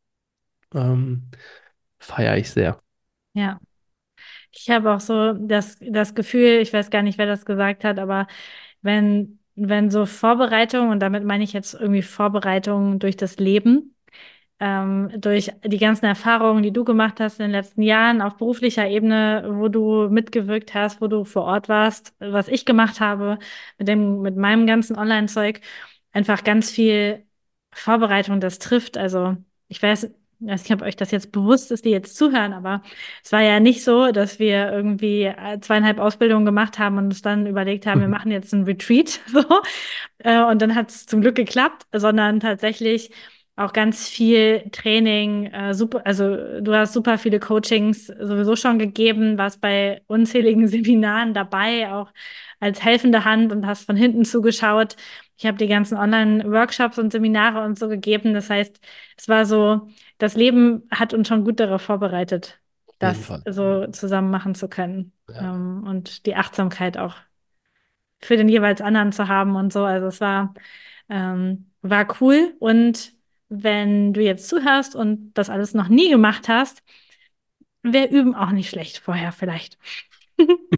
Ähm, 0.74 1.30
feiere 2.00 2.38
ich 2.38 2.50
sehr. 2.50 2.82
Ja. 3.34 3.60
Ich 4.52 4.70
habe 4.70 4.94
auch 4.94 5.00
so 5.00 5.34
das, 5.34 5.78
das 5.82 6.16
Gefühl, 6.16 6.60
ich 6.62 6.74
weiß 6.74 6.90
gar 6.90 7.04
nicht, 7.04 7.18
wer 7.18 7.28
das 7.28 7.46
gesagt 7.46 7.84
hat, 7.84 8.00
aber 8.00 8.28
wenn, 8.82 9.40
wenn 9.56 9.92
so 9.92 10.06
Vorbereitung, 10.06 10.90
und 10.90 11.00
damit 11.00 11.24
meine 11.24 11.44
ich 11.44 11.54
jetzt 11.54 11.74
irgendwie 11.74 12.02
Vorbereitung 12.02 13.00
durch 13.00 13.18
das 13.18 13.38
Leben, 13.38 13.96
ähm, 14.60 15.12
durch 15.18 15.52
die 15.66 15.78
ganzen 15.78 16.06
Erfahrungen, 16.06 16.64
die 16.64 16.72
du 16.74 16.84
gemacht 16.84 17.20
hast 17.20 17.40
in 17.40 17.46
den 17.46 17.52
letzten 17.52 17.82
Jahren 17.84 18.22
auf 18.22 18.38
beruflicher 18.38 18.88
Ebene, 18.88 19.46
wo 19.52 19.68
du 19.68 20.10
mitgewirkt 20.10 20.74
hast, 20.74 21.02
wo 21.02 21.08
du 21.08 21.24
vor 21.26 21.44
Ort 21.44 21.70
warst, 21.70 22.14
was 22.20 22.48
ich 22.48 22.66
gemacht 22.66 23.00
habe 23.00 23.38
mit 23.78 23.88
dem, 23.88 24.22
mit 24.22 24.36
meinem 24.36 24.66
ganzen 24.66 24.98
Online-Zeug, 24.98 25.62
einfach 26.12 26.44
ganz 26.44 26.72
viel 26.72 27.26
Vorbereitung, 27.72 28.40
das 28.40 28.60
trifft. 28.60 28.98
Also 28.98 29.38
ich 29.68 29.82
weiß, 29.82 30.06
ich 30.06 30.48
weiß 30.48 30.64
nicht, 30.64 30.74
ob 30.74 30.82
euch 30.82 30.96
das 30.96 31.12
jetzt 31.12 31.32
bewusst 31.32 31.72
ist, 31.72 31.86
die 31.86 31.90
jetzt 31.92 32.16
zuhören, 32.16 32.54
aber 32.54 32.82
es 33.24 33.32
war 33.32 33.42
ja 33.42 33.60
nicht 33.60 33.84
so, 33.84 34.12
dass 34.12 34.40
wir 34.40 34.72
irgendwie 34.72 35.24
äh, 35.24 35.60
zweieinhalb 35.60 36.00
Ausbildungen 36.00 36.46
gemacht 36.46 36.80
haben 36.80 36.98
und 36.98 37.06
uns 37.06 37.22
dann 37.22 37.48
überlegt 37.48 37.86
haben, 37.86 38.02
wir 38.02 38.08
machen 38.08 38.32
jetzt 38.32 38.54
einen 38.54 38.64
Retreat, 38.66 39.20
so. 39.28 39.44
Äh, 40.20 40.44
Und 40.44 40.62
dann 40.62 40.76
hat 40.76 40.90
es 40.90 41.06
zum 41.06 41.22
Glück 41.22 41.36
geklappt, 41.36 41.86
sondern 41.94 42.40
tatsächlich 42.40 43.12
auch 43.58 43.74
ganz 43.74 44.08
viel 44.08 44.70
Training, 44.72 45.48
äh, 45.48 45.74
super, 45.74 46.06
also 46.06 46.62
du 46.62 46.74
hast 46.76 46.94
super 46.94 47.18
viele 47.18 47.40
Coachings 47.40 48.06
sowieso 48.06 48.56
schon 48.56 48.78
gegeben, 48.78 49.40
warst 49.40 49.60
bei 49.62 50.04
unzähligen 50.06 50.68
Seminaren 50.68 51.34
dabei, 51.34 51.92
auch 51.92 52.14
als 52.60 52.84
helfende 52.84 53.26
Hand 53.26 53.52
und 53.52 53.66
hast 53.66 53.86
von 53.86 53.96
hinten 53.96 54.26
zugeschaut. 54.26 54.96
Ich 55.38 55.48
habe 55.48 55.58
die 55.58 55.68
ganzen 55.68 55.98
Online-Workshops 55.98 57.00
und 57.00 57.12
Seminare 57.12 57.66
und 57.66 57.80
so 57.80 57.90
gegeben. 57.90 58.36
Das 58.36 58.50
heißt, 58.50 58.80
es 59.18 59.28
war 59.28 59.46
so, 59.46 59.88
das 60.20 60.36
Leben 60.36 60.88
hat 60.92 61.16
uns 61.16 61.28
schon 61.28 61.44
gut 61.44 61.60
darauf 61.60 61.82
vorbereitet, 61.82 62.60
das 63.00 63.32
so 63.48 63.88
zusammen 63.88 64.30
machen 64.30 64.54
zu 64.54 64.68
können. 64.68 65.14
Ja. 65.30 65.56
Ähm, 65.56 65.84
und 65.88 66.28
die 66.28 66.36
Achtsamkeit 66.36 66.98
auch 67.00 67.16
für 68.20 68.38
den 68.38 68.50
jeweils 68.50 68.82
anderen 68.82 69.12
zu 69.12 69.28
haben 69.28 69.56
und 69.56 69.74
so. 69.74 69.84
Also 69.84 70.08
es 70.08 70.22
war, 70.22 70.54
ähm, 71.10 71.72
war 71.82 72.08
cool. 72.22 72.56
Und 72.60 73.17
wenn 73.50 74.14
du 74.14 74.22
jetzt 74.22 74.48
zuhörst 74.50 74.96
und 74.96 75.34
das 75.34 75.50
alles 75.50 75.74
noch 75.74 75.88
nie 75.90 76.10
gemacht 76.10 76.50
hast, 76.50 76.84
wir 77.84 78.10
üben 78.12 78.36
auch 78.36 78.52
nicht 78.52 78.70
schlecht 78.70 79.00
vorher 79.00 79.32
vielleicht. 79.32 79.78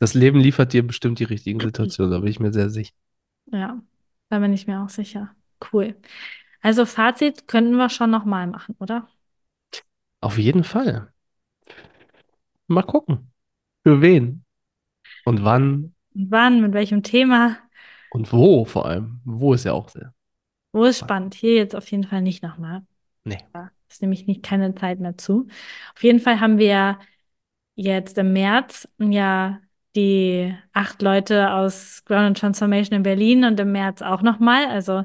Das 0.00 0.14
Leben 0.14 0.40
liefert 0.40 0.72
dir 0.72 0.84
bestimmt 0.86 1.18
die 1.20 1.24
richtigen 1.24 1.60
Situationen, 1.60 2.10
da 2.12 2.18
bin 2.18 2.28
ich 2.28 2.40
mir 2.40 2.52
sehr 2.52 2.68
sicher. 2.70 2.92
Ja, 3.46 3.82
da 4.28 4.38
bin 4.38 4.52
ich 4.52 4.66
mir 4.66 4.80
auch 4.82 4.88
sicher. 4.88 5.34
Cool. 5.72 5.96
Also 6.62 6.86
Fazit 6.86 7.46
könnten 7.48 7.76
wir 7.76 7.88
schon 7.90 8.10
noch 8.10 8.24
mal 8.24 8.46
machen, 8.46 8.76
oder? 8.80 9.08
Auf 10.20 10.38
jeden 10.38 10.62
Fall. 10.62 11.12
Mal 12.66 12.82
gucken. 12.82 13.32
Für 13.84 14.00
wen 14.02 14.44
und 15.24 15.44
wann 15.44 15.94
Und 16.14 16.30
wann, 16.30 16.60
mit 16.60 16.72
welchem 16.74 17.02
Thema? 17.02 17.56
und 18.10 18.32
wo 18.32 18.64
vor 18.64 18.86
allem. 18.86 19.20
Wo 19.24 19.54
ist 19.54 19.64
ja 19.64 19.72
auch 19.72 19.88
sehr 19.88 20.14
Wo 20.72 20.84
ist 20.84 20.98
spannend. 20.98 21.34
Hier 21.34 21.54
jetzt 21.54 21.74
auf 21.74 21.90
jeden 21.90 22.04
Fall 22.04 22.22
nicht 22.22 22.42
nochmal. 22.42 22.82
Nee. 23.24 23.38
Da 23.52 23.70
ist 23.88 24.02
nämlich 24.02 24.26
nicht 24.26 24.42
keine 24.42 24.74
Zeit 24.74 25.00
mehr 25.00 25.16
zu. 25.16 25.46
Auf 25.94 26.02
jeden 26.02 26.20
Fall 26.20 26.40
haben 26.40 26.58
wir 26.58 26.98
jetzt 27.74 28.18
im 28.18 28.32
März 28.32 28.88
ja 28.98 29.60
die 29.96 30.54
acht 30.72 31.02
Leute 31.02 31.52
aus 31.52 32.04
Ground 32.04 32.26
and 32.26 32.38
Transformation 32.38 32.96
in 32.96 33.02
Berlin 33.02 33.44
und 33.44 33.58
im 33.58 33.72
März 33.72 34.02
auch 34.02 34.22
nochmal. 34.22 34.66
Also 34.66 35.04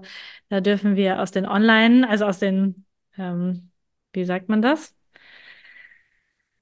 da 0.50 0.62
dürfen 0.62 0.96
wir 0.96 1.22
aus 1.22 1.32
den 1.32 1.46
Online, 1.46 2.08
also 2.08 2.26
aus 2.26 2.40
den, 2.40 2.86
ähm, 3.18 3.72
wie 4.12 4.26
sagt 4.26 4.50
man 4.50 4.62
das? 4.62 4.94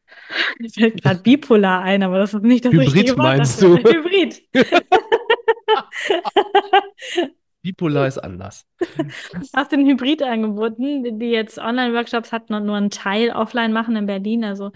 Mir 0.59 0.69
fällt 0.69 1.01
gerade 1.01 1.21
bipolar 1.21 1.81
ein, 1.81 2.03
aber 2.03 2.19
das 2.19 2.33
ist 2.33 2.43
nicht 2.43 2.63
das 2.63 2.73
richtige 2.73 3.11
Hybrid 3.11 3.17
Wort 3.17 3.37
meinst 3.37 3.61
du? 3.61 3.77
Hybrid. 3.77 4.43
Bipolar 7.61 8.07
ist 8.07 8.17
anders. 8.19 8.65
Aus 9.53 9.67
den 9.69 9.85
Hybridangeboten, 9.85 11.03
die 11.03 11.17
die 11.17 11.29
jetzt 11.31 11.57
Online-Workshops 11.57 12.31
hatten 12.31 12.53
und 12.53 12.65
nur 12.65 12.75
einen 12.77 12.89
Teil 12.89 13.31
offline 13.31 13.73
machen 13.73 13.95
in 13.95 14.05
Berlin, 14.05 14.43
also 14.43 14.71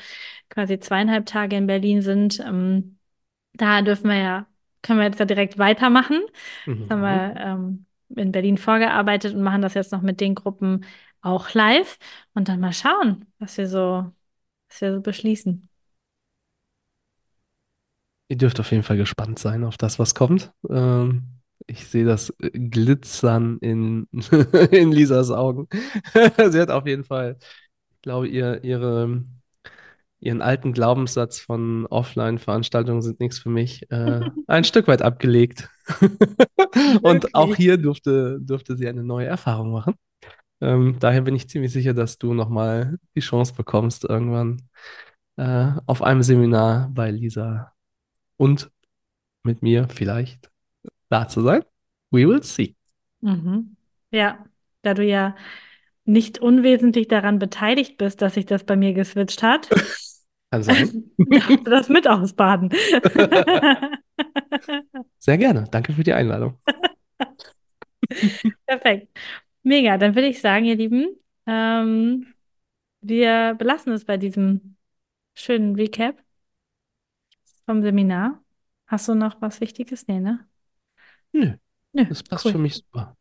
quasi 0.49 0.79
zweieinhalb 0.79 1.25
Tage 1.25 1.55
in 1.57 1.67
Berlin 1.67 2.01
sind, 2.01 2.39
ähm, 2.41 2.99
da 3.53 3.81
dürfen 3.83 4.09
wir 4.09 4.17
ja, 4.17 4.47
können 4.83 4.99
wir 4.99 5.05
jetzt 5.07 5.19
ja 5.19 5.25
direkt 5.25 5.57
weitermachen. 5.59 6.21
Das 6.79 6.89
haben 6.91 7.01
Mhm. 7.01 7.03
wir 7.03 7.35
ähm, 7.37 7.85
in 8.15 8.31
Berlin 8.31 8.57
vorgearbeitet 8.57 9.35
und 9.35 9.43
machen 9.43 9.61
das 9.61 9.73
jetzt 9.75 9.91
noch 9.91 10.01
mit 10.01 10.21
den 10.21 10.35
Gruppen 10.35 10.85
auch 11.21 11.53
live 11.53 11.97
und 12.35 12.49
dann 12.49 12.59
mal 12.59 12.73
schauen, 12.73 13.25
was 13.39 13.57
wir 13.57 13.67
so, 13.67 14.11
was 14.69 14.81
wir 14.81 14.93
so 14.95 15.01
beschließen. 15.01 15.69
Ihr 18.27 18.37
dürft 18.37 18.59
auf 18.59 18.71
jeden 18.71 18.83
Fall 18.83 18.97
gespannt 18.97 19.39
sein 19.39 19.63
auf 19.63 19.77
das, 19.77 19.99
was 19.99 20.15
kommt. 20.15 20.51
Ähm, 20.69 21.34
ich 21.67 21.87
sehe 21.87 22.05
das 22.05 22.31
äh, 22.39 22.49
Glitzern 22.51 23.57
in, 23.59 24.07
in 24.71 24.91
Lisas 24.91 25.31
Augen. 25.31 25.67
Sie 26.49 26.59
hat 26.59 26.69
auf 26.69 26.85
jeden 26.87 27.03
Fall, 27.03 27.37
ich 27.91 28.01
glaube, 28.01 28.27
ihr, 28.27 28.63
ihre, 28.63 29.23
ihren 30.19 30.41
alten 30.41 30.73
Glaubenssatz 30.73 31.39
von 31.39 31.85
Offline-Veranstaltungen 31.87 33.01
sind 33.01 33.19
nichts 33.19 33.39
für 33.39 33.49
mich, 33.49 33.89
äh, 33.91 34.21
ein 34.47 34.63
Stück 34.63 34.87
weit 34.87 35.01
abgelegt. 35.01 35.69
Und 37.01 37.35
auch 37.35 37.55
hier 37.55 37.77
durfte, 37.77 38.39
durfte 38.41 38.75
sie 38.75 38.87
eine 38.87 39.03
neue 39.03 39.27
Erfahrung 39.27 39.71
machen. 39.71 39.95
Ähm, 40.61 40.97
daher 40.99 41.21
bin 41.21 41.35
ich 41.35 41.49
ziemlich 41.49 41.71
sicher, 41.71 41.93
dass 41.93 42.17
du 42.17 42.33
nochmal 42.33 42.97
die 43.15 43.19
Chance 43.19 43.53
bekommst, 43.55 44.05
irgendwann 44.05 44.61
äh, 45.37 45.71
auf 45.85 46.01
einem 46.01 46.23
Seminar 46.23 46.89
bei 46.93 47.11
Lisa 47.11 47.73
und 48.37 48.71
mit 49.43 49.61
mir 49.61 49.87
vielleicht 49.89 50.49
da 51.09 51.27
zu 51.27 51.41
sein. 51.41 51.63
We 52.11 52.27
will 52.27 52.43
see. 52.43 52.75
Mhm. 53.21 53.75
Ja, 54.11 54.45
da 54.81 54.93
du 54.93 55.03
ja 55.03 55.35
nicht 56.05 56.39
unwesentlich 56.39 57.07
daran 57.07 57.39
beteiligt 57.39 57.97
bist, 57.97 58.21
dass 58.21 58.35
sich 58.35 58.45
das 58.45 58.63
bei 58.63 58.75
mir 58.75 58.93
geswitcht 58.93 59.41
hat, 59.43 59.69
Kann 60.51 60.63
sein. 60.63 61.11
darfst 61.17 61.65
du 61.65 61.69
das 61.69 61.89
mit 61.89 62.07
ausbaden. 62.07 62.69
Sehr 65.17 65.37
gerne. 65.37 65.67
Danke 65.69 65.91
für 65.93 66.03
die 66.03 66.13
Einladung. 66.13 66.57
Perfekt. 68.65 69.09
Mega. 69.63 69.97
Dann 69.97 70.15
würde 70.15 70.27
ich 70.27 70.39
sagen, 70.39 70.65
ihr 70.65 70.75
Lieben, 70.75 71.07
ähm, 71.47 72.27
wir 73.01 73.55
belassen 73.55 73.91
es 73.93 74.05
bei 74.05 74.17
diesem 74.17 74.77
schönen 75.33 75.75
Recap 75.75 76.23
vom 77.65 77.81
Seminar. 77.81 78.41
Hast 78.87 79.07
du 79.09 79.15
noch 79.15 79.41
was 79.41 79.59
Wichtiges? 79.59 80.07
Nee, 80.07 80.19
ne? 80.19 80.47
Nö, 81.35 81.51
Nö, 81.91 82.05
das 82.05 82.23
passt 82.23 82.43
für 82.43 82.55
cool. 82.55 82.61
mich 82.61 82.75
super. 82.75 83.17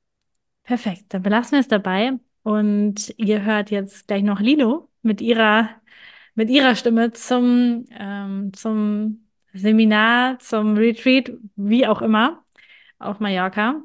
Perfekt. 0.62 1.06
Dann 1.08 1.22
belassen 1.22 1.52
wir 1.52 1.60
es 1.60 1.68
dabei. 1.68 2.12
Und 2.42 3.12
ihr 3.16 3.42
hört 3.42 3.70
jetzt 3.70 4.06
gleich 4.06 4.22
noch 4.22 4.38
Lilo 4.38 4.88
mit 5.02 5.20
ihrer, 5.20 5.70
mit 6.34 6.48
ihrer 6.48 6.76
Stimme 6.76 7.10
zum, 7.10 7.86
ähm, 7.90 8.52
zum 8.52 9.26
Seminar, 9.52 10.38
zum 10.38 10.76
Retreat, 10.76 11.32
wie 11.56 11.86
auch 11.86 12.02
immer, 12.02 12.44
auf 12.98 13.18
Mallorca. 13.18 13.82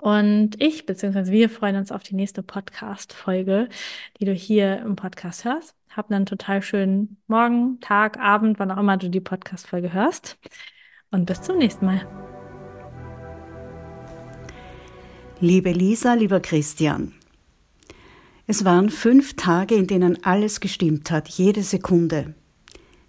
Und 0.00 0.60
ich, 0.60 0.84
beziehungsweise 0.84 1.30
wir 1.32 1.48
freuen 1.48 1.76
uns 1.76 1.92
auf 1.92 2.02
die 2.02 2.16
nächste 2.16 2.42
Podcast-Folge, 2.42 3.68
die 4.18 4.24
du 4.24 4.32
hier 4.32 4.80
im 4.80 4.96
Podcast 4.96 5.44
hörst. 5.44 5.76
Hab 5.88 6.10
einen 6.10 6.26
total 6.26 6.60
schönen 6.62 7.22
Morgen, 7.28 7.78
Tag, 7.80 8.18
Abend, 8.18 8.58
wann 8.58 8.72
auch 8.72 8.78
immer 8.78 8.96
du 8.96 9.08
die 9.08 9.20
Podcast-Folge 9.20 9.92
hörst. 9.92 10.38
Und 11.10 11.26
bis 11.26 11.40
zum 11.40 11.58
nächsten 11.58 11.86
Mal. 11.86 12.31
Liebe 15.44 15.72
Lisa, 15.72 16.14
lieber 16.14 16.38
Christian, 16.38 17.14
es 18.46 18.64
waren 18.64 18.90
fünf 18.90 19.34
Tage, 19.34 19.74
in 19.74 19.88
denen 19.88 20.22
alles 20.22 20.60
gestimmt 20.60 21.10
hat, 21.10 21.28
jede 21.30 21.64
Sekunde. 21.64 22.36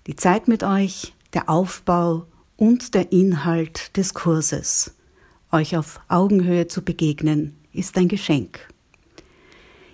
Die 0.07 0.15
Zeit 0.15 0.47
mit 0.47 0.63
euch, 0.63 1.13
der 1.33 1.47
Aufbau 1.47 2.25
und 2.57 2.95
der 2.95 3.11
Inhalt 3.11 3.95
des 3.97 4.15
Kurses. 4.15 4.95
euch 5.51 5.77
auf 5.77 5.99
Augenhöhe 6.07 6.67
zu 6.67 6.81
begegnen, 6.81 7.55
ist 7.71 7.99
ein 7.99 8.07
Geschenk. 8.07 8.67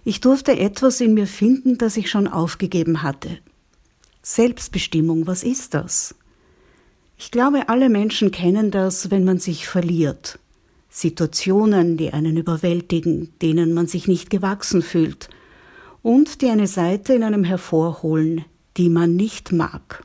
Ich 0.05 0.21
durfte 0.21 0.57
etwas 0.57 1.01
in 1.01 1.15
mir 1.15 1.27
finden, 1.27 1.77
das 1.77 1.97
ich 1.97 2.09
schon 2.09 2.29
aufgegeben 2.29 3.03
hatte. 3.03 3.39
Selbstbestimmung, 4.21 5.27
was 5.27 5.43
ist 5.43 5.73
das? 5.73 6.15
Ich 7.17 7.31
glaube, 7.31 7.67
alle 7.67 7.89
Menschen 7.89 8.31
kennen 8.31 8.71
das, 8.71 9.11
wenn 9.11 9.25
man 9.25 9.39
sich 9.39 9.67
verliert. 9.67 10.39
Situationen, 10.89 11.97
die 11.97 12.11
einen 12.13 12.37
überwältigen, 12.37 13.31
denen 13.41 13.73
man 13.73 13.87
sich 13.87 14.07
nicht 14.07 14.29
gewachsen 14.29 14.81
fühlt 14.81 15.29
und 16.01 16.41
die 16.41 16.49
eine 16.49 16.67
Seite 16.67 17.13
in 17.13 17.23
einem 17.23 17.43
hervorholen, 17.43 18.45
die 18.77 18.89
man 18.89 19.15
nicht 19.15 19.51
mag. 19.51 20.03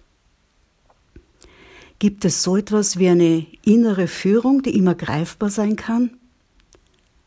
Gibt 1.98 2.24
es 2.24 2.42
so 2.42 2.56
etwas 2.56 2.98
wie 2.98 3.08
eine 3.08 3.46
innere 3.64 4.08
Führung, 4.08 4.62
die 4.62 4.76
immer 4.76 4.94
greifbar 4.94 5.48
sein 5.48 5.76
kann? 5.76 6.10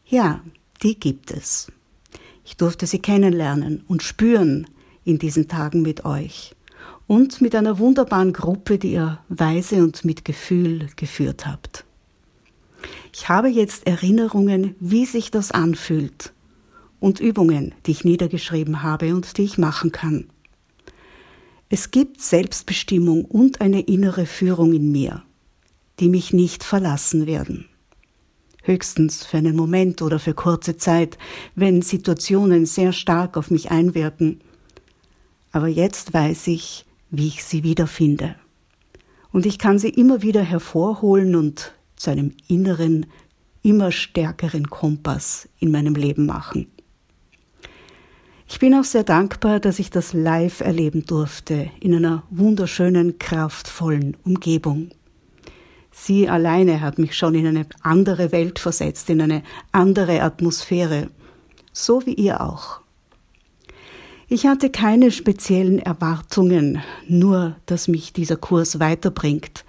Ja, 0.06 0.42
die 0.84 1.00
gibt 1.00 1.32
es. 1.32 1.72
Ich 2.46 2.58
durfte 2.58 2.86
sie 2.86 3.00
kennenlernen 3.00 3.84
und 3.88 4.04
spüren 4.04 4.68
in 5.04 5.18
diesen 5.18 5.48
Tagen 5.48 5.82
mit 5.82 6.06
euch 6.06 6.56
und 7.08 7.42
mit 7.42 7.56
einer 7.56 7.80
wunderbaren 7.80 8.34
Gruppe, 8.34 8.78
die 8.78 8.94
ihr 8.94 9.20
weise 9.30 9.78
und 9.78 10.06
mit 10.06 10.26
Gefühl 10.26 10.88
geführt 10.96 11.48
habt. 11.48 11.87
Ich 13.20 13.30
habe 13.30 13.48
jetzt 13.48 13.88
Erinnerungen, 13.88 14.76
wie 14.80 15.08
sich 15.08 15.32
das 15.32 15.50
anfühlt 15.50 16.34
und 17.00 17.20
Übungen, 17.20 17.74
die 17.88 17.92
ich 17.92 18.04
niedergeschrieben 18.04 18.84
habe 18.84 19.16
und 19.16 19.40
die 19.40 19.44
ich 19.44 19.58
machen 19.58 19.92
kann. 19.92 20.30
Es 21.68 21.90
gibt 21.90 22.22
Selbstbestimmung 22.22 23.26
und 23.26 23.60
eine 23.60 23.82
innere 23.82 24.28
Führung 24.28 24.72
in 24.72 24.92
mir, 24.92 25.24
die 26.00 26.10
mich 26.10 26.32
nicht 26.32 26.64
verlassen 26.64 27.26
werden. 27.26 27.66
Höchstens 28.62 29.26
für 29.26 29.38
einen 29.38 29.56
Moment 29.56 30.04
oder 30.04 30.20
für 30.20 30.36
kurze 30.36 30.78
Zeit, 30.78 31.18
wenn 31.56 31.82
Situationen 31.82 32.68
sehr 32.68 32.94
stark 32.94 33.36
auf 33.36 33.50
mich 33.50 33.72
einwirken. 33.72 34.42
Aber 35.52 35.68
jetzt 35.68 36.14
weiß 36.14 36.46
ich, 36.50 36.86
wie 37.10 37.30
ich 37.30 37.44
sie 37.44 37.64
wiederfinde. 37.64 38.36
Und 39.32 39.48
ich 39.48 39.58
kann 39.58 39.80
sie 39.80 39.90
immer 39.90 40.22
wieder 40.22 40.44
hervorholen 40.44 41.36
und 41.36 41.74
zu 41.98 42.12
einem 42.12 42.34
inneren, 42.48 43.06
immer 43.62 43.92
stärkeren 43.92 44.70
Kompass 44.70 45.50
in 45.60 45.72
meinem 45.72 45.96
Leben 45.96 46.26
machen. 46.26 46.68
Ich 48.50 48.60
bin 48.60 48.74
auch 48.76 48.86
sehr 48.86 49.04
dankbar, 49.04 49.60
dass 49.60 49.78
ich 49.78 49.90
das 49.90 50.14
live 50.14 50.62
erleben 50.62 51.06
durfte, 51.06 51.70
in 51.82 51.94
einer 51.94 52.24
wunderschönen, 52.30 53.20
kraftvollen 53.20 54.16
Umgebung. 54.24 54.92
Sie 55.92 56.30
alleine 56.30 56.80
hat 56.80 56.98
mich 56.98 57.18
schon 57.18 57.36
in 57.36 57.46
eine 57.46 57.66
andere 57.82 58.32
Welt 58.32 58.60
versetzt, 58.60 59.10
in 59.10 59.22
eine 59.22 59.44
andere 59.74 60.22
Atmosphäre, 60.22 61.10
so 61.74 62.06
wie 62.06 62.14
ihr 62.14 62.40
auch. 62.40 62.80
Ich 64.30 64.46
hatte 64.46 64.70
keine 64.70 65.12
speziellen 65.12 65.80
Erwartungen, 65.80 66.82
nur 67.08 67.56
dass 67.66 67.88
mich 67.88 68.14
dieser 68.14 68.36
Kurs 68.38 68.80
weiterbringt. 68.80 69.66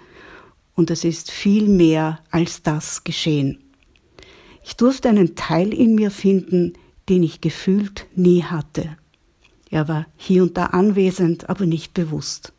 Und 0.79 0.91
es 0.91 1.03
ist 1.03 1.29
viel 1.29 1.67
mehr 1.67 2.19
als 2.31 2.63
das 2.63 3.03
geschehen. 3.03 3.61
Ich 4.63 4.77
durfte 4.77 5.09
einen 5.09 5.35
Teil 5.35 5.73
in 5.73 5.93
mir 5.93 6.09
finden, 6.09 6.71
den 7.09 7.21
ich 7.21 7.41
gefühlt 7.41 8.05
nie 8.15 8.43
hatte. 8.43 8.95
Er 9.69 9.89
war 9.89 10.05
hier 10.15 10.41
und 10.41 10.55
da 10.55 10.67
anwesend, 10.67 11.49
aber 11.49 11.65
nicht 11.65 11.93
bewusst. 11.93 12.53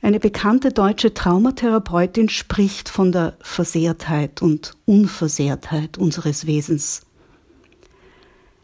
Eine 0.00 0.20
bekannte 0.20 0.70
deutsche 0.70 1.12
Traumatherapeutin 1.12 2.28
spricht 2.28 2.88
von 2.88 3.10
der 3.10 3.36
Versehrtheit 3.40 4.40
und 4.40 4.74
Unversehrtheit 4.84 5.98
unseres 5.98 6.46
Wesens. 6.46 7.00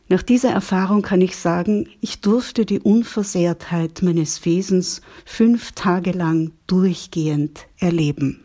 Nach 0.08 0.22
dieser 0.22 0.50
Erfahrung 0.50 1.02
kann 1.02 1.20
ich 1.20 1.36
sagen, 1.36 1.88
ich 2.00 2.20
durfte 2.20 2.66
die 2.66 2.80
Unversehrtheit 2.80 4.02
meines 4.02 4.44
Wesens 4.44 5.00
fünf 5.24 5.72
Tage 5.72 6.12
lang 6.12 6.52
durchgehend 6.66 7.66
erleben. 7.78 8.40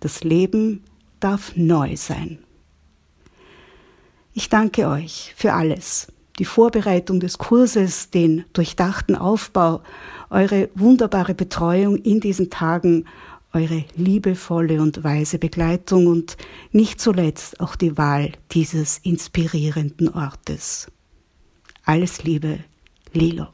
Das 0.00 0.24
Leben 0.24 0.82
darf 1.20 1.52
neu 1.54 1.96
sein. 1.96 2.38
Ich 4.34 4.48
danke 4.48 4.88
euch 4.88 5.34
für 5.36 5.52
alles. 5.52 6.08
Die 6.38 6.46
Vorbereitung 6.46 7.20
des 7.20 7.36
Kurses, 7.36 8.08
den 8.08 8.44
durchdachten 8.54 9.14
Aufbau, 9.14 9.82
eure 10.30 10.70
wunderbare 10.74 11.34
Betreuung 11.34 11.96
in 11.96 12.20
diesen 12.20 12.48
Tagen, 12.48 13.04
eure 13.52 13.84
liebevolle 13.96 14.80
und 14.80 15.04
weise 15.04 15.38
Begleitung 15.38 16.06
und 16.06 16.36
nicht 16.70 17.00
zuletzt 17.00 17.60
auch 17.60 17.76
die 17.76 17.96
Wahl 17.98 18.32
dieses 18.52 18.98
inspirierenden 18.98 20.08
Ortes. 20.14 20.90
Alles 21.84 22.22
Liebe, 22.22 22.60
Lilo. 23.12 23.48